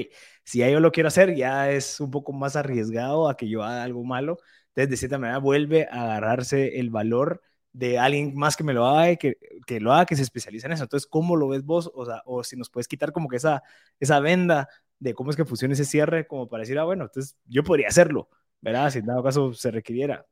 [0.43, 3.63] si ya yo lo quiero hacer, ya es un poco más arriesgado a que yo
[3.63, 4.37] haga algo malo.
[4.69, 7.41] Entonces, de cierta manera, vuelve a agarrarse el valor
[7.73, 10.73] de alguien más que me lo haga, que, que lo haga, que se especializa en
[10.73, 10.83] eso.
[10.83, 11.91] Entonces, ¿cómo lo ves vos?
[11.93, 13.63] O sea, o si nos puedes quitar como que esa,
[13.99, 14.67] esa venda
[14.99, 17.87] de cómo es que funciona ese cierre, como para decir, ah, bueno, entonces yo podría
[17.87, 18.29] hacerlo,
[18.61, 18.89] ¿verdad?
[18.91, 20.25] Si en dado caso se requiriera.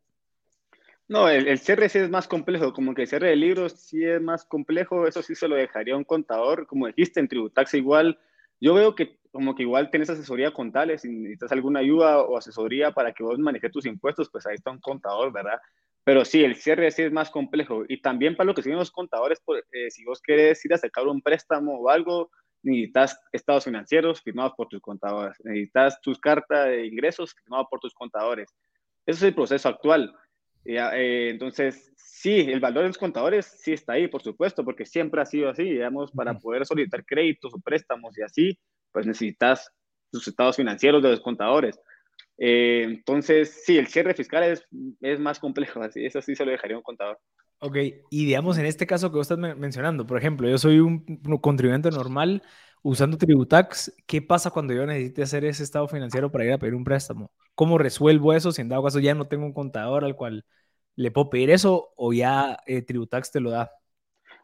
[1.07, 4.03] No, el, el, cierre sí es más complejo, como que el cierre de libros sí
[4.03, 8.19] es más complejo, eso sí se lo dejaría un contador, como dijiste, en Tributax igual,
[8.59, 12.91] yo veo que como que igual tienes asesoría contable, si necesitas alguna ayuda o asesoría
[12.91, 15.59] para que vos manejes tus impuestos, pues ahí está un contador, ¿verdad?
[16.05, 17.83] Pero sí, el cierre sí es más complejo.
[17.89, 20.77] Y también para lo que siguen los contadores, pues, eh, si vos querés ir a
[20.77, 22.31] sacar un préstamo o algo,
[22.63, 27.93] necesitas estados financieros firmados por tus contadores, necesitas tus cartas de ingresos firmadas por tus
[27.93, 28.55] contadores.
[29.05, 30.15] Ese es el proceso actual.
[30.65, 35.21] Eh, entonces, sí, el valor de los contadores sí está ahí, por supuesto, porque siempre
[35.21, 38.59] ha sido así, digamos, para poder solicitar créditos o préstamos y así,
[38.91, 39.71] pues necesitas
[40.11, 41.79] tus estados financieros de los contadores.
[42.37, 44.67] Eh, entonces, sí, el cierre fiscal es,
[45.01, 47.19] es más complejo, así, eso sí se lo dejaría a un contador.
[47.59, 47.77] Ok,
[48.11, 51.05] y digamos en este caso que vos estás mencionando, por ejemplo, yo soy un
[51.41, 52.43] contribuyente normal
[52.85, 56.75] usando Tributax, ¿qué pasa cuando yo necesite hacer ese estado financiero para ir a pedir
[56.75, 57.31] un préstamo?
[57.55, 60.45] ¿Cómo resuelvo eso si en dado caso ya no tengo un contador al cual
[60.95, 63.71] le puedo pedir eso o ya eh, Tributax te lo da?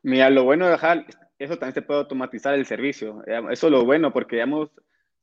[0.02, 1.06] Mira, lo bueno de dejar,
[1.38, 3.24] eso también se puede automatizar el servicio.
[3.28, 4.72] Eso es lo bueno porque, digamos,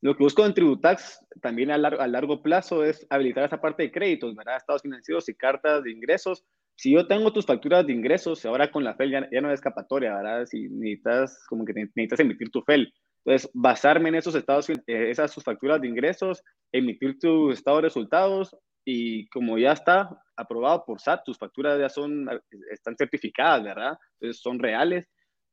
[0.00, 3.83] lo que busco en Tributax también a largo, a largo plazo es habilitar esa parte
[3.83, 4.59] de créditos, ¿verdad?
[4.59, 6.44] Estados financieros y cartas de ingresos.
[6.76, 10.14] Si yo tengo tus facturas de ingresos, ahora con la FEL ya, no es escapatoria,
[10.14, 10.46] ¿verdad?
[10.46, 12.94] Si necesitas, como que necesitas emitir tu FEL.
[13.29, 17.83] Entonces, basarme en esos estados, eh, esas sus facturas de ingresos, emitir tu estado de
[17.83, 22.27] resultados y como ya está aprobado por SAT, tus facturas ya son,
[22.71, 23.99] están certificadas, ¿verdad?
[24.14, 25.07] Entonces, son reales.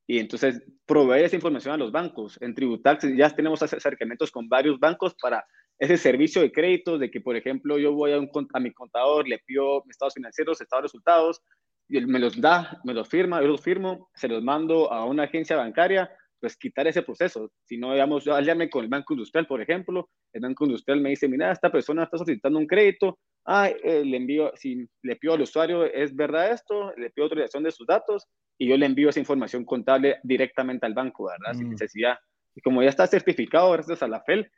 [0.08, 2.38] Y entonces, proveer esa información a los bancos.
[2.42, 5.44] En Tributax ya tenemos acercamientos con varios bancos para
[5.78, 9.28] ese servicio de créditos, de que, por ejemplo, yo voy a, un, a mi contador,
[9.28, 11.42] le pido estados financieros, estados de resultados,
[11.90, 15.04] y él me los da, me los firma, yo los firmo, se los mando a
[15.04, 17.52] una agencia bancaria, pues quitar ese proceso.
[17.65, 21.10] Si no, digamos, yo llame con el Banco Industrial, por ejemplo, el Banco Industrial me
[21.10, 25.41] dice, mira, esta persona está solicitando un crédito, ah, le envío, si le pido al
[25.41, 26.93] usuario, ¿es verdad esto?
[26.98, 30.93] Le pido autorización de sus datos y yo le envío esa información contable directamente al
[30.93, 31.58] banco, ¿verdad?
[31.58, 31.71] Sin mm.
[31.71, 32.17] necesidad.
[32.56, 34.50] Y como ya está certificado gracias a la FEL,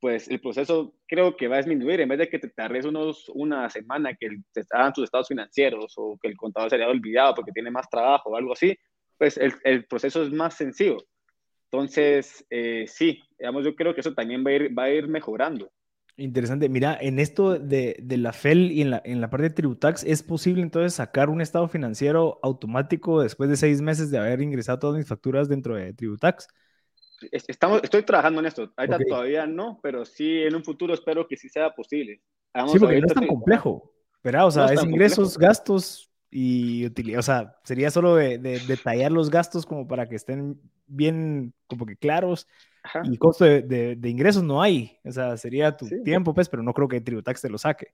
[0.00, 2.00] pues el proceso creo que va a disminuir.
[2.00, 5.94] En vez de que te tardes unos, una semana que te hagan tus estados financieros
[5.96, 8.76] o que el contador se haya olvidado porque tiene más trabajo o algo así,
[9.16, 10.98] pues el, el proceso es más sencillo.
[11.70, 15.06] Entonces, eh, sí, digamos, yo creo que eso también va a ir, va a ir
[15.06, 15.70] mejorando.
[16.16, 16.68] Interesante.
[16.68, 20.02] Mira, en esto de, de, la FEL y en la, en la parte de Tributax,
[20.02, 24.80] ¿es posible entonces sacar un estado financiero automático después de seis meses de haber ingresado
[24.80, 26.48] todas mis facturas dentro de Tributax?
[27.30, 28.72] Estamos, estoy trabajando en esto.
[28.76, 32.20] Ahorita todavía no, pero sí en un futuro espero que sí sea posible.
[32.66, 33.92] sí, porque no es tan complejo,
[34.24, 34.46] ¿verdad?
[34.46, 37.20] O sea, es, ingresos, gastos y utilidad.
[37.20, 41.86] O sea, sería solo de, de, detallar los gastos como para que estén bien como
[41.86, 42.46] que claros
[43.04, 44.98] y costo de, de, ingresos no hay.
[45.04, 47.88] O sea, sería tu tiempo, pues, pero no creo que Tributax te lo saque.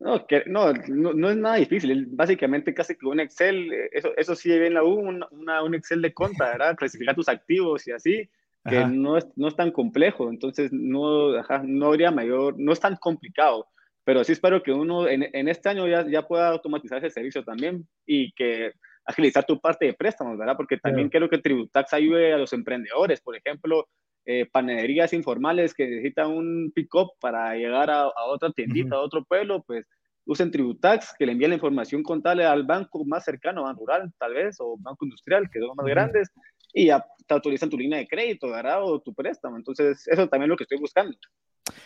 [0.00, 2.06] No, que, no, no, es nada difícil.
[2.10, 6.02] Básicamente, casi que un Excel, eh, eso, eso sí en la U, una, un Excel
[6.02, 6.76] de conta, ¿verdad?
[6.76, 8.30] Clasificar tus activos y así,
[8.68, 10.30] que no es, no es tan complejo.
[10.30, 11.32] Entonces, no,
[11.64, 13.66] no habría mayor, no es tan complicado.
[14.08, 17.44] Pero sí espero que uno en, en este año ya, ya pueda automatizar ese servicio
[17.44, 18.72] también y que
[19.04, 20.56] agilizar tu parte de préstamos, ¿verdad?
[20.56, 23.86] Porque también quiero que Tributax ayude a los emprendedores, por ejemplo,
[24.24, 29.62] eh, panaderías informales que necesitan un pick-up para llegar a, otra tiendita, a otro pueblo,
[29.66, 29.84] pues
[30.24, 34.32] usen Tributax, que le envíen la información contable al banco más cercano, banco rural tal
[34.32, 36.30] vez, o banco industrial, que son más grandes,
[36.72, 38.82] y ya te autorizan tu línea de crédito, ¿verdad?
[38.82, 39.56] O tu préstamo.
[39.56, 41.16] Entonces, eso también es lo que estoy buscando.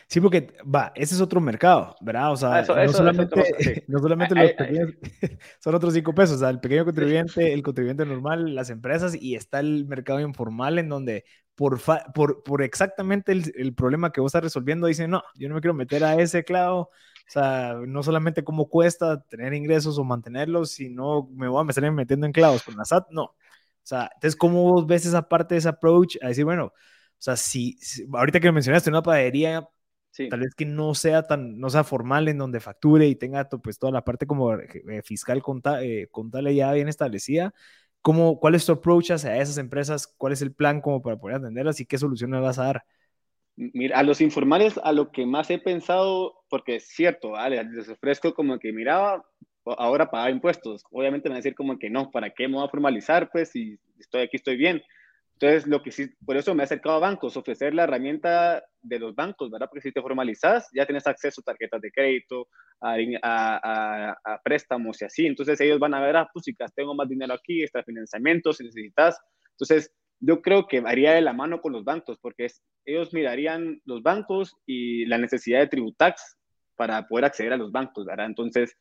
[0.07, 2.33] Sí, porque va, ese es otro mercado, ¿verdad?
[2.33, 3.35] O sea, ah, no, solamente,
[3.89, 4.91] no solamente los pequeños,
[5.59, 9.35] son otros cinco pesos, o sea, el pequeño contribuyente, el contribuyente normal, las empresas y
[9.35, 11.25] está el mercado informal en donde
[11.57, 11.81] por,
[12.15, 15.61] por, por exactamente el, el, problema que vos estás resolviendo dicen, no, yo no me
[15.61, 16.91] quiero meter a ese clavo,
[17.27, 21.91] o sea, no solamente cómo cuesta tener ingresos o mantenerlos, sino me voy a estar
[21.91, 23.35] metiendo en clavos con la SAT, no.
[23.83, 26.73] O sea, entonces, ¿cómo vos ves esa parte de ese approach a decir, bueno, o
[27.19, 27.79] sea, si,
[28.13, 29.69] ahorita que mencionaste una panadería,
[30.31, 33.79] tal vez que no sea tan, no sea formal en donde facture y tenga pues
[33.79, 35.43] toda la parte como eh, fiscal
[35.81, 37.55] eh, contable ya bien establecida,
[38.03, 40.07] ¿cómo, ¿cuál es tu approach hacia esas empresas?
[40.07, 42.85] ¿Cuál es el plan como para poder atenderlas y qué solución le vas a dar?
[43.55, 47.63] Mira, a los informales a lo que más he pensado, porque es cierto, ¿vale?
[47.65, 49.25] les ofrezco como que, miraba,
[49.65, 50.85] ahora pagar impuestos.
[50.91, 53.31] Obviamente me van a decir como que no, ¿para qué me voy a formalizar?
[53.31, 54.83] Pues si estoy aquí, estoy bien.
[55.35, 58.99] Entonces, lo que sí, por eso me he acercado a bancos, ofrecer la herramienta de
[59.01, 59.67] los bancos, ¿verdad?
[59.69, 62.47] Porque si te formalizas, ya tienes acceso a tarjetas de crédito,
[62.81, 65.27] a, a, a, préstamos y así.
[65.27, 66.45] Entonces, ellos van a ver, ah, pues
[66.77, 69.19] tengo más dinero aquí, está financiamiento, si necesitas.
[69.51, 72.47] Entonces, yo creo que varía de la mano con los bancos, porque
[72.85, 76.39] ellos mirarían los bancos y la necesidad de tributax
[76.77, 78.27] para poder acceder a los bancos, ¿verdad?
[78.27, 78.77] Entonces,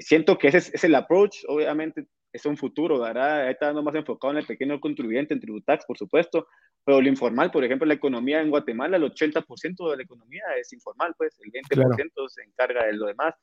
[0.00, 3.48] siento que ese es, el approach, obviamente es un futuro, ¿verdad?
[3.50, 6.48] Está más enfocado en el pequeño contribuyente, en Tributax, por supuesto,
[6.84, 10.72] pero lo informal, por ejemplo, la economía en Guatemala, el 80% de la economía es
[10.72, 13.34] informal, pues el 20% se encarga de lo demás.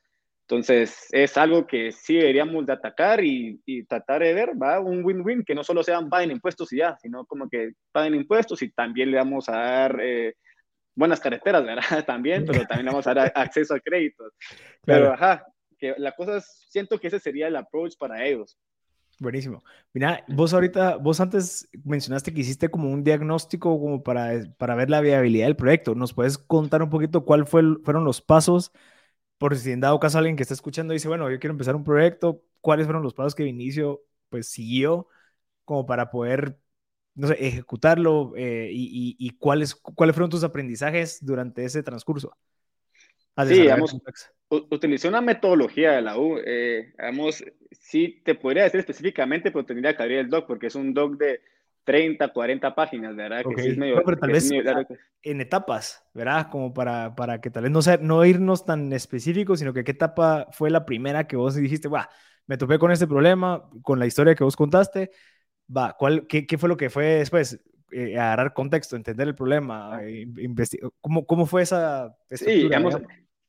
[0.41, 5.45] Entonces, es algo que sí deberíamos de atacar y, tratar de ver, va, un win-win,
[5.45, 9.11] que no solo sean paguen impuestos y ya, sino como que paguen impuestos y también
[9.11, 10.35] le vamos a dar eh,
[10.93, 11.81] buenas carreteras, ¿verdad?
[12.05, 14.33] También, pero también le vamos a dar acceso a créditos.
[14.83, 15.45] Pero, ajá,
[15.81, 18.57] que la cosa siento que ese sería el approach para ellos.
[19.19, 19.63] Buenísimo.
[19.93, 24.89] Mira, vos ahorita, vos antes mencionaste que hiciste como un diagnóstico como para, para ver
[24.89, 25.95] la viabilidad del proyecto.
[25.95, 28.71] ¿Nos puedes contar un poquito cuál fue, fueron los pasos?
[29.37, 31.83] Por si en dado caso alguien que está escuchando dice, bueno, yo quiero empezar un
[31.83, 35.07] proyecto, ¿cuáles fueron los pasos que Vinicio pues siguió
[35.65, 36.57] como para poder,
[37.15, 42.35] no sé, ejecutarlo eh, y, y, cuáles, cuáles fueron tus aprendizajes durante ese transcurso?
[43.45, 43.95] Sí, digamos,
[44.51, 46.37] utilicé una metodología de la U.
[46.45, 50.75] Eh, digamos, sí te podría decir específicamente, pero tendría que abrir el doc, porque es
[50.75, 51.41] un doc de
[51.83, 53.43] 30, 40 páginas, ¿verdad?
[53.43, 54.51] Que sí es medio, pero tal vez
[55.23, 56.49] en etapas, ¿verdad?
[56.51, 59.91] Como para, para que tal vez no, sea, no irnos tan específicos, sino que qué
[59.91, 62.09] etapa fue la primera que vos dijiste, va,
[62.47, 65.11] me topé con este problema, con la historia que vos contaste,
[65.75, 67.63] va, ¿cuál, qué, qué fue lo que fue después?
[67.91, 70.03] Eh, agarrar contexto, entender el problema, ah.
[70.03, 70.25] eh,
[71.01, 72.95] ¿Cómo, ¿Cómo fue esa Sí, digamos,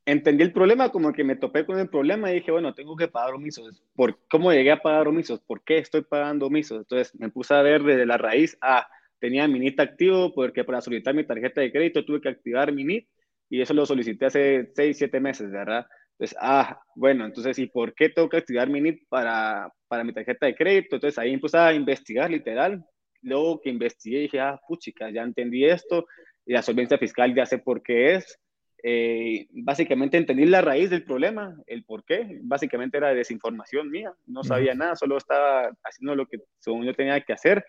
[0.07, 3.09] entendí el problema, como que me topé con el problema y dije, bueno, tengo que
[3.09, 3.83] pagar omisos.
[3.95, 5.41] ¿Por, ¿Cómo llegué a pagar omisos?
[5.41, 6.79] ¿Por qué estoy pagando omisos?
[6.79, 8.87] Entonces me puse a ver desde la raíz, ah,
[9.21, 12.85] tenía mi NIT activo porque para solicitar mi tarjeta de crédito tuve que activar mi
[12.85, 13.09] NIT
[13.51, 15.87] y eso lo solicité hace 6, 7 meses, ¿verdad?
[16.13, 20.13] Entonces, ah, bueno, entonces, ¿y por qué tengo que activar mi NIT para, para mi
[20.13, 20.97] tarjeta de crédito?
[20.97, 22.85] Entonces ahí empecé a investigar literal.
[23.23, 26.07] Luego que investigué dije, ah, puchica, ya entendí esto,
[26.45, 28.39] y la solvencia fiscal ya sé por qué es,
[28.83, 32.41] eh, básicamente entendí la raíz del problema, el por qué.
[32.43, 37.21] Básicamente era desinformación mía, no sabía nada, solo estaba haciendo lo que según yo tenía
[37.21, 37.65] que hacer.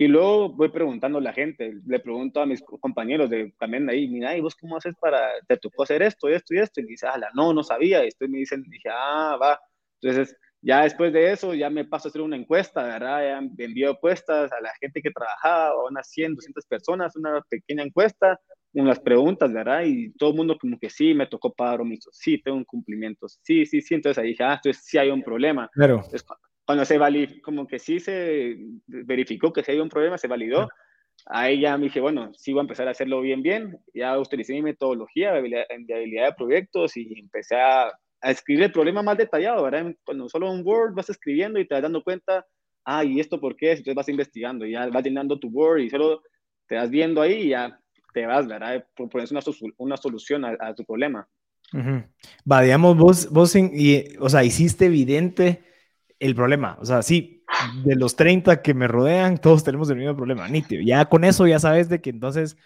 [0.00, 4.08] Y luego voy preguntando a la gente, le pregunto a mis compañeros de, también ahí,
[4.08, 6.80] mira, ¿y vos cómo haces para, te tocó hacer esto, esto y esto?
[6.80, 8.02] Y dice, ah, no, no sabía.
[8.02, 9.60] Y después me dicen, dije, ah, va.
[10.00, 13.22] Entonces, ya después de eso, ya me paso a hacer una encuesta, ¿verdad?
[13.22, 17.82] Ya envío encuestas a la gente que trabajaba, a unas 100, 200 personas, una pequeña
[17.82, 18.38] encuesta,
[18.72, 19.84] unas preguntas, ¿verdad?
[19.84, 23.26] Y todo el mundo como que sí, me tocó pagar omiso, sí, tengo un cumplimiento,
[23.28, 25.70] sí, sí, sí, entonces ahí dije, ah, entonces sí hay un problema.
[25.72, 26.02] Claro.
[26.64, 30.68] cuando se validó, como que sí se verificó que sí hay un problema, se validó,
[31.26, 34.52] ahí ya me dije, bueno, sí voy a empezar a hacerlo bien, bien, ya utilicé
[34.52, 39.62] mi metodología de viabilidad de proyectos y empecé a a escribir el problema más detallado,
[39.62, 39.94] ¿verdad?
[40.04, 42.46] Cuando solo un Word vas escribiendo y te vas dando cuenta,
[42.84, 43.70] ah, ¿y esto por qué?
[43.70, 46.22] Entonces vas investigando y ya vas llenando tu Word y solo
[46.66, 47.78] te vas viendo ahí y ya
[48.12, 48.86] te vas, ¿verdad?
[48.94, 49.40] Pones una,
[49.76, 51.28] una solución a, tu problema.
[52.50, 55.64] Va, digamos, vos, vos y, o sea, hiciste evidente
[56.18, 56.76] el problema.
[56.80, 57.44] O sea, sí,
[57.84, 60.82] de los 30 que me rodean, todos tenemos el mismo problema, nítido.
[60.82, 62.56] Ya con eso ya sabes de que entonces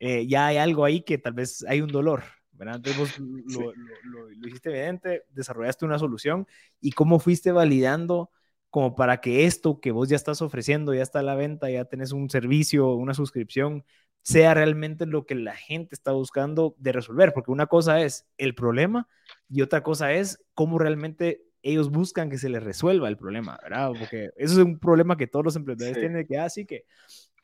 [0.00, 2.22] eh, ya hay algo ahí que tal vez hay un dolor,
[2.70, 6.46] entonces vos lo, hiciste evidente, desarrollaste una solución
[6.80, 8.30] y cómo fuiste validando
[8.70, 11.84] como para que esto que vos ya estás ofreciendo, ya está a la venta, ya
[11.84, 13.84] tenés un servicio, una suscripción,
[14.22, 18.54] sea realmente lo que la gente está buscando de resolver, porque una cosa es el
[18.54, 19.08] problema
[19.48, 23.92] y otra cosa es cómo realmente ellos buscan que se les resuelva el problema, ¿verdad?
[23.98, 26.84] Porque eso es un problema que todos los emprendedores tienen, que así ah, que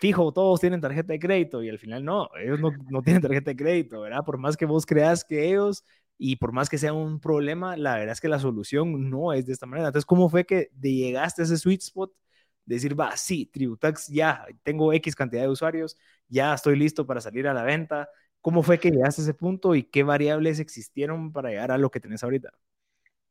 [0.01, 3.51] fijo, todos tienen tarjeta de crédito y al final no, ellos no, no tienen tarjeta
[3.51, 4.25] de crédito, ¿verdad?
[4.25, 5.85] Por más que vos creas que ellos
[6.17, 9.47] y por más que sea un problema, la verdad es que la solución no es
[9.47, 9.89] de esta manera.
[9.89, 12.13] Entonces, ¿cómo fue que llegaste a ese sweet spot?
[12.77, 15.97] Decir, va, sí, Tributax ya, tengo X cantidad de usuarios,
[16.29, 18.09] ya estoy listo para salir a la venta.
[18.41, 21.91] ¿Cómo fue que llegaste a ese punto y qué variables existieron para llegar a lo
[21.91, 22.51] que tenés ahorita?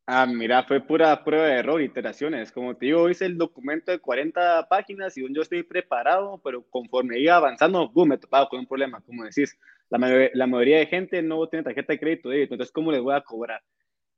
[0.10, 2.52] Ah, mira, fue pura prueba de error, iteraciones.
[2.52, 7.19] Como te digo, hice el documento de 40 páginas y yo estoy preparado, pero conforme
[7.19, 9.02] iba avanzando, boom, me topaba con un problema.
[9.02, 9.58] Como decís,
[9.89, 13.21] la, la mayoría de gente no tiene tarjeta de crédito, entonces, ¿cómo les voy a
[13.21, 13.62] cobrar?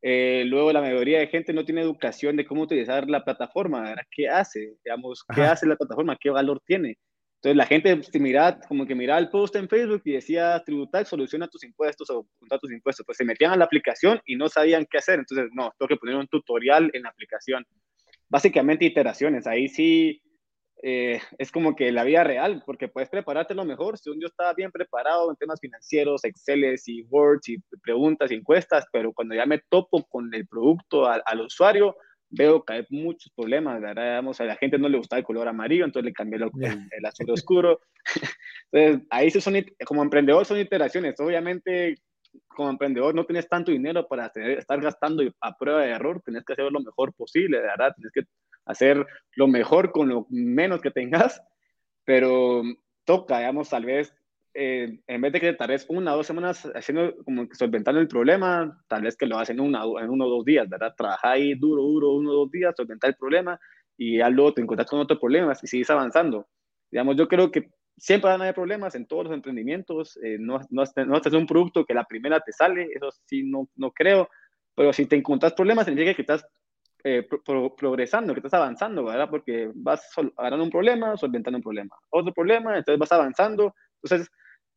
[0.02, 4.30] Eh, luego la mayoría de gente no tiene educación de cómo utilizar la plataforma, ¿qué
[4.30, 4.76] hace?
[4.84, 6.18] Digamos, ¿qué hace la plataforma?
[6.20, 6.98] ¿Qué valor tiene?
[7.42, 11.08] Entonces la gente se mira, como que miraba el post en Facebook y decía, Tributax
[11.08, 13.06] soluciona tus impuestos o junta tus impuestos.
[13.06, 15.20] Pues se metían a la aplicación y no sabían qué hacer.
[15.20, 17.66] Entonces, no, tengo que poner un tutorial en la aplicación.
[18.28, 19.48] Básicamente iteraciones.
[19.48, 20.22] Ahí sí
[20.82, 23.98] eh, es como que la vida real, porque puedes prepararte lo mejor.
[23.98, 28.36] Si un yo estaba bien preparado en temas financieros, Exceles y Words y preguntas y
[28.36, 31.98] encuestas, pero cuando ya me topo con el producto al, usuario,
[32.30, 34.20] veo que hay muchos problemas, ¿verdad?
[34.20, 37.82] a la gente no le gusta el color amarillo, entonces le cambié el, azul oscuro.
[38.72, 41.20] entonces, ahí son, como emprendedor son iteraciones.
[41.20, 41.96] Obviamente,
[42.48, 46.54] como emprendedor no tienes tanto dinero para estar gastando a prueba de error, tienes que
[46.54, 47.94] hacer lo mejor posible, ¿verdad?
[47.96, 48.22] Tienes que
[48.70, 49.06] hacer
[49.36, 51.42] lo mejor con lo menos que tengas,
[52.06, 52.62] pero
[53.04, 54.14] toca, digamos, tal vez,
[54.54, 58.80] eh, en vez de que tardes una o dos semanas haciendo como solventando el problema,
[58.88, 60.94] tal vez que lo hacen una, en uno o dos días, ¿verdad?
[60.96, 63.60] Trabajar ahí duro, duro, uno o dos días, solventar el problema
[63.98, 66.48] y ya luego te encuentras con otros problemas y sigues avanzando.
[66.92, 70.60] Digamos, yo creo que siempre van a haber problemas en todos los emprendimientos, eh, no,
[70.70, 74.30] no, no es un producto que la primera te sale, eso sí no, no creo,
[74.76, 76.46] pero si te encuentras problemas significa que estás
[77.04, 77.28] eh,
[77.78, 79.30] progresando, que estás avanzando, ¿verdad?
[79.30, 80.02] Porque vas
[80.38, 83.74] agarrando un problema, solventando un problema, otro problema, entonces vas avanzando.
[84.02, 84.30] Entonces,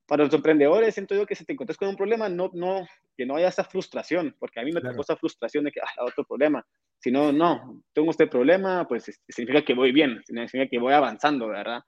[0.07, 3.27] para los emprendedores, siento yo que si te encuentras con un problema, no, no, que
[3.27, 5.01] no haya esa frustración, porque a mí me claro.
[5.01, 6.65] esa frustración de que, ah, otro problema.
[6.99, 11.49] Si no, no, tengo este problema, pues significa que voy bien, significa que voy avanzando,
[11.49, 11.83] ¿verdad?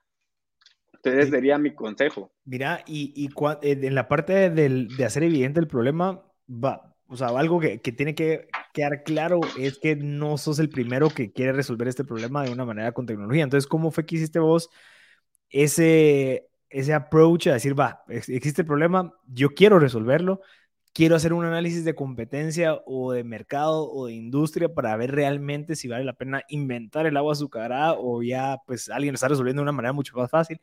[0.93, 2.33] Entonces, sería mi consejo.
[2.45, 3.29] Mira, y, y
[3.61, 7.91] en la parte del, de hacer evidente el problema, va, o sea, algo que, que,
[7.91, 12.43] tiene que quedar claro es que no sos el primero que quiere resolver este problema
[12.43, 13.43] de una manera con tecnología.
[13.43, 14.69] Entonces, ¿cómo fue que hiciste vos
[15.49, 20.41] ese, ese approach a decir, va, existe el problema, yo quiero resolverlo,
[20.93, 25.75] quiero hacer un análisis de competencia o de mercado o de industria para ver realmente
[25.75, 29.61] si vale la pena inventar el agua azucarada o ya pues alguien lo está resolviendo
[29.61, 30.59] de una manera mucho más fácil.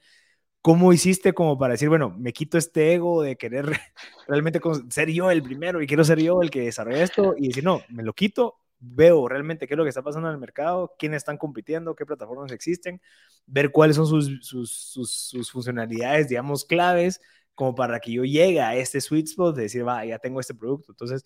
[0.63, 3.67] ¿Cómo hiciste como para decir, bueno, me quito este ego de querer
[4.29, 7.65] realmente ser yo el primero y quiero ser yo el que desarrolle esto y decir,
[7.65, 10.95] no, me lo quito, veo realmente qué es lo que está pasando en el mercado,
[10.99, 13.01] quiénes están compitiendo, qué plataformas existen,
[13.47, 17.21] ver cuáles son sus, sus, sus, funcionalidades, digamos, claves,
[17.55, 20.55] como para que yo llegue a este sweet spot de decir, va, ya tengo este
[20.55, 20.93] producto.
[20.93, 21.25] Entonces,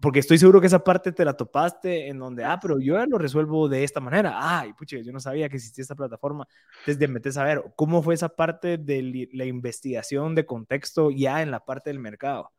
[0.00, 3.06] porque estoy seguro que esa parte te la topaste en donde, ah, pero yo ya
[3.06, 4.38] lo resuelvo de esta manera.
[4.40, 6.46] Ay, pucha, yo no sabía que existía esta plataforma.
[6.80, 11.50] Entonces, metes a ver cómo fue esa parte de la investigación de contexto ya en
[11.50, 12.50] la parte del mercado.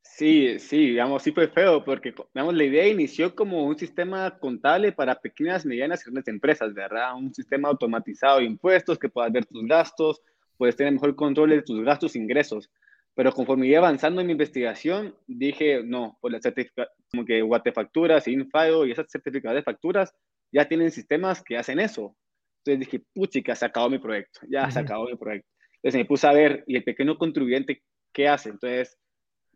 [0.00, 4.90] Sí, sí, digamos, sí fue feo, porque digamos, la idea inició como un sistema contable
[4.92, 7.14] para pequeñas, medianas y grandes empresas, ¿verdad?
[7.14, 10.22] Un sistema automatizado de impuestos que puedas ver tus gastos,
[10.56, 12.70] puedes tener mejor control de tus gastos e ingresos.
[13.18, 18.28] Pero conforme iba avanzando en mi investigación, dije, no, pues la certificación, como que Guatefacturas,
[18.28, 20.14] Infado y esas certificadas de facturas
[20.52, 22.14] ya tienen sistemas que hacen eso.
[22.58, 25.50] Entonces dije, puchica, se acabó mi proyecto, ya se acabó mi proyecto.
[25.82, 28.50] Entonces me puse a ver, ¿y el pequeño contribuyente qué hace?
[28.50, 28.96] Entonces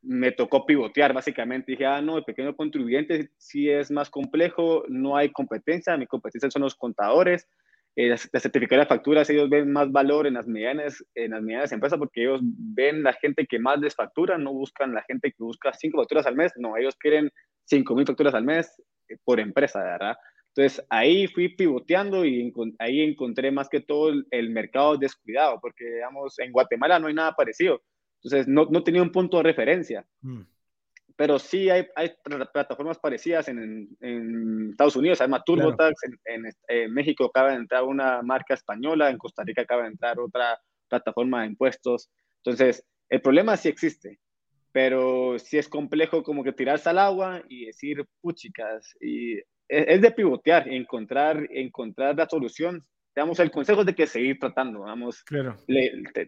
[0.02, 1.70] me tocó pivotear básicamente.
[1.70, 6.50] Dije, ah, no, el pequeño contribuyente sí es más complejo, no hay competencia, mi competencia
[6.50, 7.46] son los contadores,
[7.94, 11.72] eh, las, certificadas de facturas, ellos ven más valor en las medianas, en las medianas
[11.72, 15.42] empresas porque ellos ven la gente que más les factura, no buscan la gente que
[15.42, 17.30] busca cinco facturas al mes, no, ellos quieren
[17.64, 20.16] cinco mil facturas al mes eh, por empresa, ¿verdad?
[20.54, 26.38] Entonces ahí fui pivoteando y ahí encontré más que todo el, mercado descuidado, porque digamos,
[26.38, 27.82] en Guatemala no hay nada parecido.
[28.22, 30.06] Entonces no, no tenía un punto de referencia.
[30.20, 30.42] Mm
[31.16, 32.12] pero sí hay, hay
[32.52, 35.94] plataformas parecidas en, en, Estados Unidos, llama TurboTax,
[36.24, 40.58] en, México acaba de entrar una marca española, en Costa Rica acaba de entrar otra
[40.88, 42.10] plataforma de impuestos.
[42.44, 44.18] Entonces, el problema sí existe,
[44.72, 49.38] pero sí es complejo como que tirarse al agua y decir, puchicas, y
[49.68, 52.84] es de pivotear, encontrar, encontrar la solución.
[53.14, 55.56] Digamos, el consejo es de que seguir tratando, vamos, claro.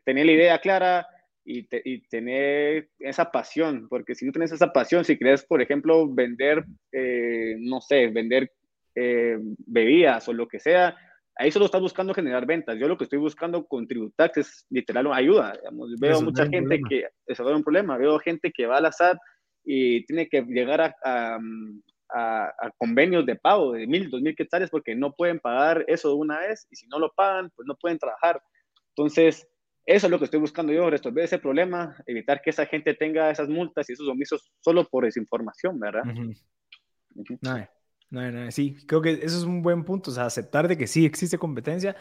[0.05, 1.07] tener la idea clara
[1.45, 6.09] y, y, tener esa pasión, porque si no tienes esa pasión, si quieres, por ejemplo,
[6.09, 8.51] vender, eh, no sé, vender
[8.95, 10.97] eh, bebidas o lo que sea,
[11.37, 12.79] ahí solo estás buscando generar ventas.
[12.79, 15.53] Yo lo que estoy buscando con Tributax es literal ayuda.
[15.53, 15.91] Digamos.
[16.01, 19.19] Veo mucha gente que, eso es un problema, veo gente que va a la SAT
[19.65, 21.39] y tiene que llegar a, a,
[22.11, 26.15] a, convenios de pago de mil, dos mil quetzales porque no pueden pagar eso de
[26.15, 28.43] una vez y si no lo pagan, pues no pueden trabajar.
[28.91, 29.49] Entonces,
[29.87, 33.31] eso es lo que estoy buscando yo, resolver ese problema, evitar que esa gente tenga
[33.31, 36.05] esas multas y esos omisos solo por desinformación, ¿verdad?
[37.43, 37.69] no,
[38.11, 40.87] no, no, sí, creo que eso es un buen punto, o sea, aceptar de que
[40.87, 41.97] sí existe competencia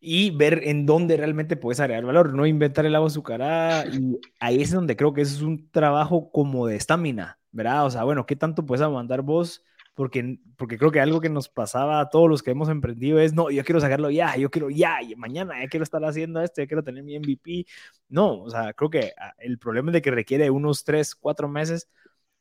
[0.00, 4.62] y ver en dónde realmente puedes agregar valor, no inventar el agua azucarada y ahí
[4.62, 7.86] es donde creo que eso es un trabajo como de estamina, ¿verdad?
[7.86, 9.64] O sea, bueno, ¿qué tanto puedes aguantar vos?
[9.98, 13.34] Porque, porque creo que algo que nos pasaba a todos los que hemos emprendido es,
[13.34, 16.62] no, yo quiero sacarlo ya, yo quiero ya, y mañana ya quiero estar haciendo esto,
[16.62, 17.66] ya quiero tener mi MVP.
[18.08, 21.48] No, o sea, creo que ah, el problema es de que requiere unos tres, cuatro
[21.48, 21.88] meses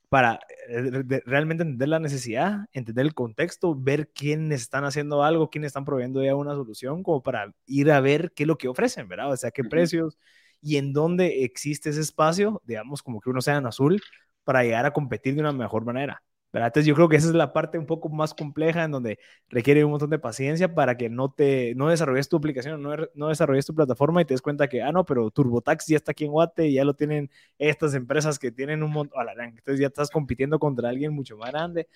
[0.09, 0.39] para
[0.69, 5.85] eh, realmente entender la necesidad, entender el contexto, ver quiénes están haciendo algo, quiénes están
[5.85, 9.31] proveyendo ya una solución, como para ir a ver qué es lo que ofrecen, ¿verdad?
[9.31, 10.17] O sea, qué precios
[10.61, 13.99] y en dónde existe ese espacio, digamos, como que uno sea en azul,
[14.43, 16.23] para llegar a competir de una mejor manera.
[16.65, 19.83] Entonces yo creo que esa es la parte un poco más compleja en donde requiere
[19.85, 23.65] un montón de paciencia para que no te no desarrolles tu aplicación, no, no desarrolles
[23.65, 26.31] tu plataforma y te des cuenta que, ah, no, pero TurboTax ya está aquí en
[26.31, 30.59] Guate y ya lo tienen estas empresas que tienen un montón, entonces ya estás compitiendo
[30.59, 31.87] contra alguien mucho más grande.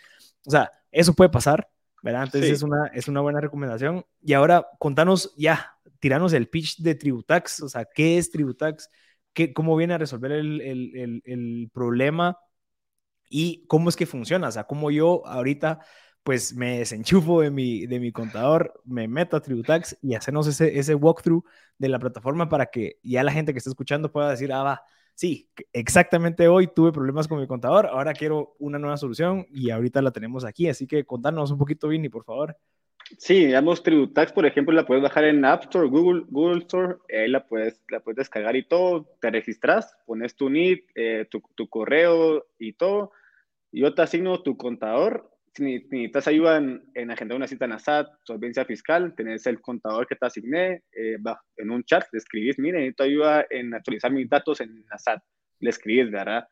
[0.45, 1.69] O sea, eso puede pasar,
[2.03, 2.23] ¿verdad?
[2.23, 4.05] Entonces es, una, es una buena recomendación.
[4.21, 8.89] Y ahora contanos ya, tiranos el pitch de Tributax, o sea, ¿qué es Tributax?
[9.33, 12.37] ¿Qué, ¿Cómo viene a resolver el, el, el, el problema?
[13.31, 15.79] Y cómo es que funciona, o sea, cómo yo ahorita
[16.23, 20.77] pues me desenchufo de mi, de mi contador, me meto a Tributax y hacemos ese,
[20.77, 21.43] ese walkthrough
[21.79, 24.83] de la plataforma para que ya la gente que está escuchando pueda decir, ah, va,
[25.15, 30.01] sí, exactamente hoy tuve problemas con mi contador, ahora quiero una nueva solución y ahorita
[30.01, 32.55] la tenemos aquí, así que contanos un poquito, Vini, por favor.
[33.17, 37.27] Sí, digamos, Tributax, por ejemplo, la puedes bajar en App Store, Google, Google Store, ahí
[37.27, 41.67] la puedes, la puedes descargar y todo, te registras, pones tu NIT, eh, tu, tu
[41.67, 43.11] correo y todo,
[43.71, 45.29] yo te asigno tu contador.
[45.53, 50.07] Si necesitas ayuda en, en agendar una cita en ASAT, solvencia fiscal, tenés el contador
[50.07, 51.17] que te asigné eh,
[51.57, 55.21] en un chat, le escribís, mire, necesito ayuda en actualizar mis datos en ASAT,
[55.59, 56.47] le escribís, ¿verdad?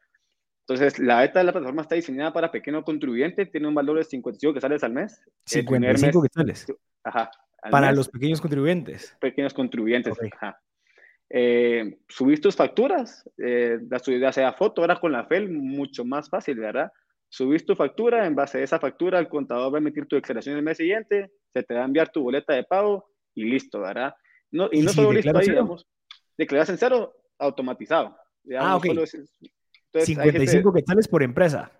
[0.67, 4.03] Entonces, la beta de la plataforma está diseñada para pequeño contribuyente, tiene un valor de
[4.03, 5.19] 55 quetzales al mes.
[5.45, 6.67] 55 quetzales.
[7.03, 7.31] Ajá.
[7.71, 9.15] Para los pequeños contribuyentes.
[9.19, 10.61] Pequeños contribuyentes, ajá.
[11.29, 16.29] Eh, subís tus facturas, eh, la subida sea foto, ahora con la FEL, mucho más
[16.29, 16.91] fácil, ¿verdad?
[17.29, 20.57] Subís tu factura, en base a esa factura el contador va a emitir tu declaración
[20.57, 24.13] el mes siguiente, se te va a enviar tu boleta de pago y listo, ¿verdad?
[24.51, 25.87] No, y, no solo listo ahí, digamos,
[26.37, 28.17] declaras en cero automatizado.
[28.57, 28.85] ah, ok.
[28.85, 29.31] entonces,
[29.93, 31.71] 55 quetzales por empresa,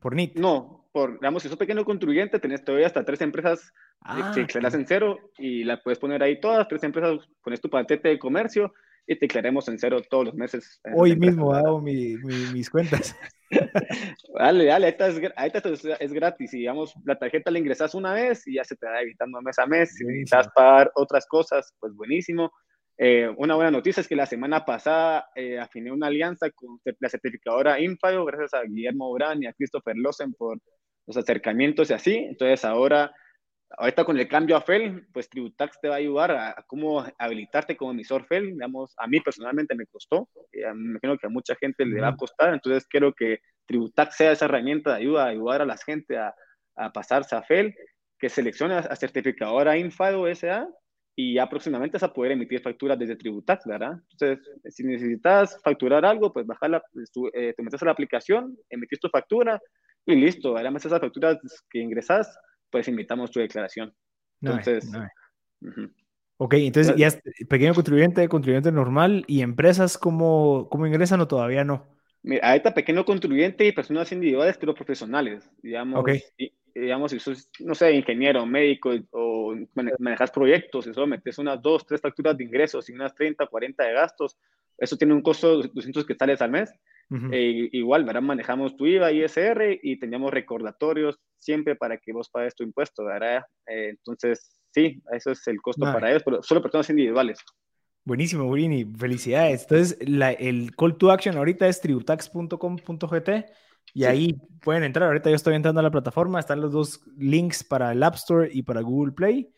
[0.00, 0.38] por NIT.
[0.38, 4.74] No, por, digamos, si sos pequeño contribuyente, tenés todavía hasta tres empresas ah, que declaras
[4.74, 8.72] en cero y la puedes poner ahí todas, tres empresas, pones tu patente de comercio
[9.06, 10.80] y te declaremos en cero todos los meses.
[10.94, 12.16] Hoy mismo hago mi,
[12.52, 13.16] mis cuentas.
[14.38, 14.96] dale, dale,
[15.36, 16.54] ahí es, es, gratis.
[16.54, 19.58] Y digamos, la tarjeta la ingresas una vez y ya se te va evitando mes
[19.58, 19.94] a mes.
[19.94, 22.52] Si necesitas pagar otras cosas, pues buenísimo.
[22.96, 27.08] Eh, una buena noticia es que la semana pasada eh, afiné una alianza con la
[27.08, 30.58] certificadora Infayo, gracias a Guillermo Urán y a Christopher Losen por
[31.06, 32.16] los acercamientos y así.
[32.16, 33.12] Entonces ahora
[33.76, 37.76] ahorita con el cambio a FEL, pues Tributax te va a ayudar a, cómo habilitarte
[37.76, 38.52] como emisor FEL.
[38.52, 42.08] Digamos, a mí personalmente me costó, eh, me imagino que a mucha gente le va
[42.08, 45.76] a costar, entonces quiero que Tributax sea esa herramienta de ayuda a ayudar a la
[45.76, 46.34] gente a,
[46.76, 47.74] a pasarse a FEL,
[48.18, 50.68] que seleccione a certificadora Infado SA
[51.16, 54.00] y ya próximamente vas a poder emitir facturas desde Tributax, ¿verdad?
[54.10, 54.38] Entonces,
[54.74, 59.08] si necesitas facturar algo, pues bajar pues, eh, te metes a la aplicación, emitir tu
[59.08, 59.60] factura
[60.06, 60.56] y listo.
[60.56, 61.38] Además, esas facturas
[61.70, 62.36] que ingresas
[62.74, 63.94] pues invitamos tu declaración.
[64.42, 64.90] Entonces,
[66.38, 71.62] Ok, entonces ya es pequeño contribuyente, contribuyente normal y empresas, ¿cómo, cómo ingresan o todavía
[71.62, 71.86] no?
[72.24, 75.48] Mira, está pequeño contribuyente y personas individuales, pero profesionales.
[75.62, 76.20] Digamos, okay.
[76.74, 79.54] digamos si sos, no sé, ingeniero, médico o
[80.00, 83.84] manejas proyectos y solo metes unas dos, tres facturas de ingresos y unas 30, 40
[83.84, 84.36] de gastos,
[84.78, 86.74] eso tiene un costo de 200 quetzales al mes.
[87.10, 88.22] Eh, igual, ¿verdad?
[88.22, 93.42] Manejamos tu IVA, ISR y teníamos recordatorios siempre para que vos pagues tu impuesto, ¿verdad?
[93.66, 97.38] Eh, entonces, sí, eso es el costo para ellos, pero solo personas individuales.
[98.04, 98.86] Buenísimo, Winnie.
[98.96, 99.62] Felicidades.
[99.62, 103.28] Entonces, el call to action ahorita es tributax.com.gt
[103.94, 105.08] y ahí pueden entrar.
[105.08, 106.40] Ahorita yo estoy entrando a la plataforma.
[106.40, 109.52] Están los dos links para el App Store y para Google Play.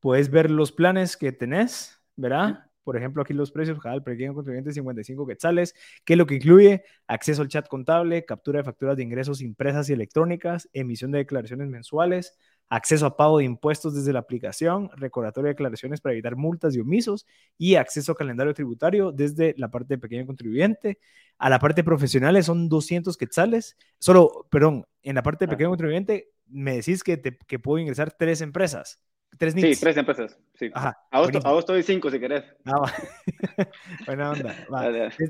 [0.00, 2.67] Puedes ver los planes que tenés, ¿verdad?
[2.88, 5.74] Por ejemplo, aquí los precios, el pequeño contribuyente 55 quetzales,
[6.06, 9.90] que es lo que incluye acceso al chat contable, captura de facturas de ingresos impresas
[9.90, 12.38] y electrónicas, emisión de declaraciones mensuales,
[12.70, 16.80] acceso a pago de impuestos desde la aplicación, recordatorio de declaraciones para evitar multas y
[16.80, 17.26] omisos
[17.58, 20.98] y acceso a calendario tributario desde la parte de pequeño contribuyente.
[21.36, 23.76] A la parte profesionales son 200 quetzales.
[23.98, 28.14] Solo, perdón, en la parte de pequeño contribuyente me decís que, te, que puedo ingresar
[28.18, 28.98] tres empresas.
[29.38, 30.38] Tres Sí, tres empresas.
[30.54, 30.70] Sí.
[30.74, 32.44] Ajá, a, vos, a estoy cinco si querés.
[32.64, 32.92] Ah,
[34.06, 34.54] Buena onda.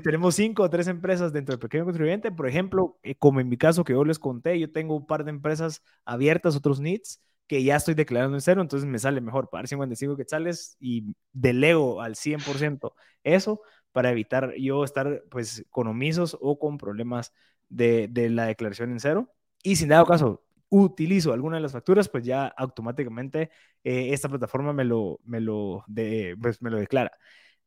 [0.03, 2.31] tenemos cinco o tres empresas dentro del pequeño contribuyente.
[2.31, 5.23] Por ejemplo, eh, como en mi caso que yo les conté, yo tengo un par
[5.23, 9.49] de empresas abiertas, otros NITs, que ya estoy declarando en cero, entonces me sale mejor
[9.49, 12.93] pagar 55 quetzales y delego al 100%
[13.23, 17.33] eso para evitar yo estar pues con omisos o con problemas
[17.69, 19.33] de, de la declaración en cero.
[19.63, 23.49] Y sin dado caso, utilizo alguna de las facturas, pues ya automáticamente
[23.83, 27.11] eh, esta plataforma me lo, me, lo de, pues me lo declara.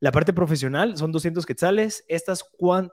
[0.00, 2.05] La parte profesional son 200 quetzales.
[2.09, 2.44] Estas,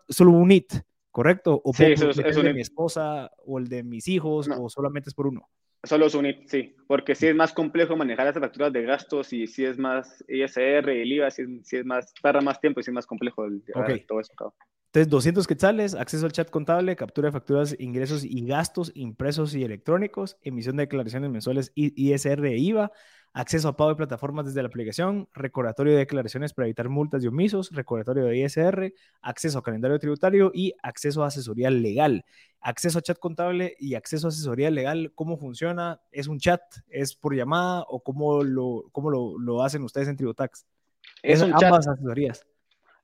[0.09, 0.73] solo un IT,
[1.11, 1.59] ¿correcto?
[1.63, 5.09] ¿O sí, eso es, el de mi esposa o el de mis hijos o solamente
[5.09, 5.49] es por uno?
[5.83, 9.31] Solo es un IT, sí, porque si es más complejo manejar esas facturas de gastos
[9.31, 12.91] y si es más ISR el IVA, si es, más, tarda más tiempo y si
[12.91, 13.63] es más complejo el,
[14.05, 14.53] todo eso.
[14.91, 19.63] Entonces, 200 quetzales, acceso al chat contable, captura de facturas, ingresos y gastos impresos y
[19.63, 22.91] electrónicos, emisión de declaraciones mensuales ISR e IVA,
[23.31, 27.27] acceso a pago de plataformas desde la aplicación, recordatorio de declaraciones para evitar multas y
[27.27, 32.25] omisos, recordatorio de ISR, acceso a calendario tributario y acceso a asesoría legal.
[32.59, 36.01] Acceso a chat contable y acceso a asesoría legal, ¿cómo funciona?
[36.11, 36.61] ¿Es un chat?
[36.87, 37.85] ¿Es por llamada?
[37.89, 40.65] ¿O cómo lo, cómo lo, hacen ustedes en Tributax?
[41.21, 42.43] Es, un ambas asesorías.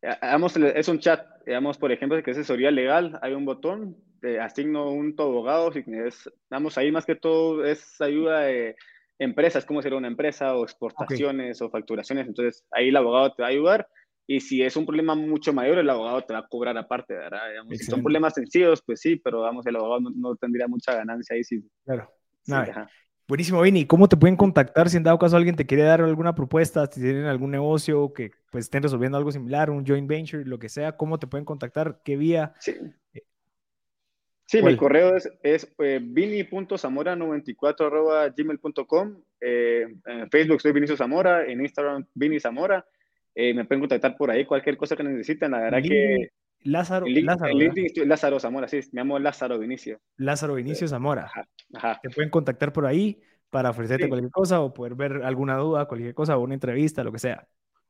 [0.06, 4.92] Es un chat, digamos, por ejemplo, que es asesoría legal, hay un botón, te asigno
[4.92, 8.76] un abogado, si es, vamos, ahí más que todo es ayuda de
[9.20, 12.28] empresas, cómo será una empresa, o exportaciones o facturaciones.
[12.28, 13.88] Entonces, ahí el abogado te va a ayudar.
[14.28, 17.42] Y si es un problema mucho mayor, el abogado te va a cobrar aparte, ¿verdad?
[17.72, 21.44] si son problemas sencillos, pues sí, pero vamos, el abogado no, tendría mucha ganancia ahí.
[21.44, 21.64] Sí.
[21.84, 22.10] Claro.
[23.28, 23.86] Buenísimo, Vini.
[23.86, 27.02] ¿Cómo te pueden contactar si en dado caso alguien te quiere dar alguna propuesta, si
[27.02, 30.96] tienen algún negocio que pues estén resolviendo algo similar, un joint venture, lo que sea?
[30.96, 32.02] ¿Cómo te pueden contactar?
[32.04, 32.54] ¿Qué vía?
[32.60, 32.76] Sí.
[34.48, 39.24] Sí, mi correo es, es eh, vini.zamora94 gmail.com.
[39.42, 42.86] Eh, en Facebook soy Vinicio Zamora, en Instagram Vini Zamora.
[43.34, 45.50] Eh, me pueden contactar por ahí, cualquier cosa que necesiten.
[45.52, 46.30] La verdad que.
[46.66, 47.54] Lázaro, Lázaro,
[48.06, 50.00] Lázaro Zamora, sí, me llamo Lázaro Vinicio.
[50.18, 51.30] Lázaro Vinicio Zamora.
[51.76, 55.86] Ajá, Te pueden contactar por ahí para ofrecerte cualquier cosa o poder ver alguna duda,
[55.86, 57.48] cualquier cosa, o una entrevista, lo que sea.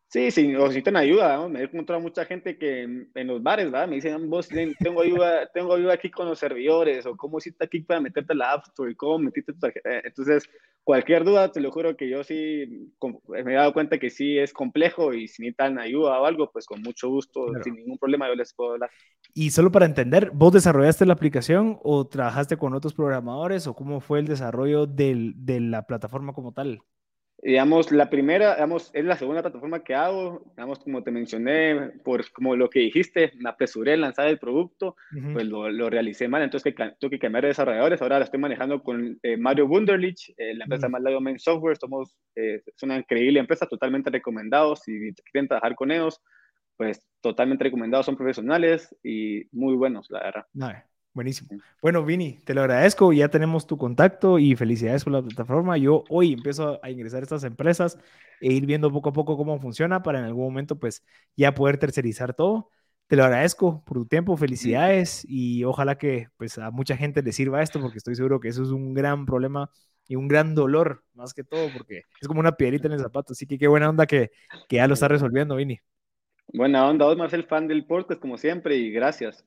[0.10, 1.50] Sí, sí, necesitan ayuda, ¿no?
[1.50, 3.88] me he encontrado mucha gente que en, los bares, ¿verdad?
[3.88, 7.80] Me dicen, vos tengo ayuda, tengo ayuda aquí con los servidores, o cómo hiciste aquí
[7.80, 10.50] para meterte a la App Store, y cómo metiste tu eh, Entonces,
[10.86, 12.94] cualquier duda, te lo juro que yo sí
[13.28, 16.68] me he dado cuenta que sí es complejo y si necesitan ayuda o algo, pues
[16.68, 18.92] con mucho gusto, sin ningún problema, yo les puedo hablar.
[19.34, 24.00] Y solo para entender, ¿vos desarrollaste la aplicación o trabajaste con otros programadores o cómo
[24.00, 26.80] fue el desarrollo del, de la plataforma como tal?
[27.46, 32.32] Digamos, la primera, digamos, es la segunda plataforma que hago, digamos, como te mencioné, por
[32.32, 34.96] como lo que dijiste, me apresuré a lanzar el producto,
[35.32, 38.40] pues lo, lo, realicé mal, entonces que, tuve que cambiar de desarrolladores, ahora la estoy
[38.40, 41.22] manejando con eh, Mario Wunderlich, eh, la empresa más -huh.
[41.22, 46.20] más Software, somos, eh, es una increíble empresa, totalmente recomendados, si quieren trabajar con ellos,
[46.78, 50.46] pues totalmente recomendados, son profesionales y muy buenos, la verdad.
[51.16, 51.50] Buenísimo.
[51.82, 53.14] Bueno, Vini, te lo agradezco.
[53.14, 55.78] Ya tenemos tu contacto y felicidades por la plataforma.
[55.78, 57.98] Yo hoy empiezo a ingresar a estas empresas
[58.42, 61.06] e ir viendo poco a poco cómo funciona para en algún momento, pues,
[61.38, 62.70] ya poder tercerizar todo.
[63.08, 67.32] Te lo agradezco por tu tiempo, felicidades y ojalá que, pues, a mucha gente le
[67.32, 69.70] sirva esto porque estoy seguro que eso es un gran problema
[70.10, 73.32] y un gran dolor, más que todo, porque es como una piedrita en el zapato.
[73.32, 74.32] Así que qué buena onda que,
[74.68, 75.80] que ya lo está resolviendo, Vini.
[76.48, 79.46] Buena onda, vos, Marcel, fan del podcast, como siempre, y gracias.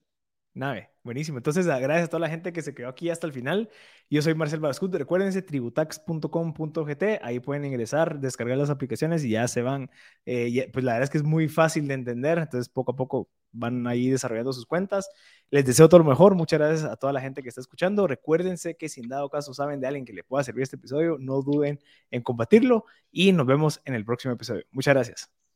[0.54, 1.38] Nave, buenísimo.
[1.38, 3.70] Entonces, gracias a toda la gente que se quedó aquí hasta el final.
[4.10, 4.92] Yo soy Marcel Barascut.
[4.94, 7.02] Recuérdense tributax.com.gt.
[7.22, 9.90] Ahí pueden ingresar, descargar las aplicaciones y ya se van.
[10.26, 12.38] Eh, pues la verdad es que es muy fácil de entender.
[12.38, 15.08] Entonces, poco a poco van ahí desarrollando sus cuentas.
[15.50, 16.34] Les deseo todo lo mejor.
[16.34, 18.06] Muchas gracias a toda la gente que está escuchando.
[18.08, 21.18] Recuérdense que si en dado caso saben de alguien que le pueda servir este episodio,
[21.20, 21.78] no duden
[22.10, 24.64] en compartirlo y nos vemos en el próximo episodio.
[24.72, 25.47] Muchas gracias.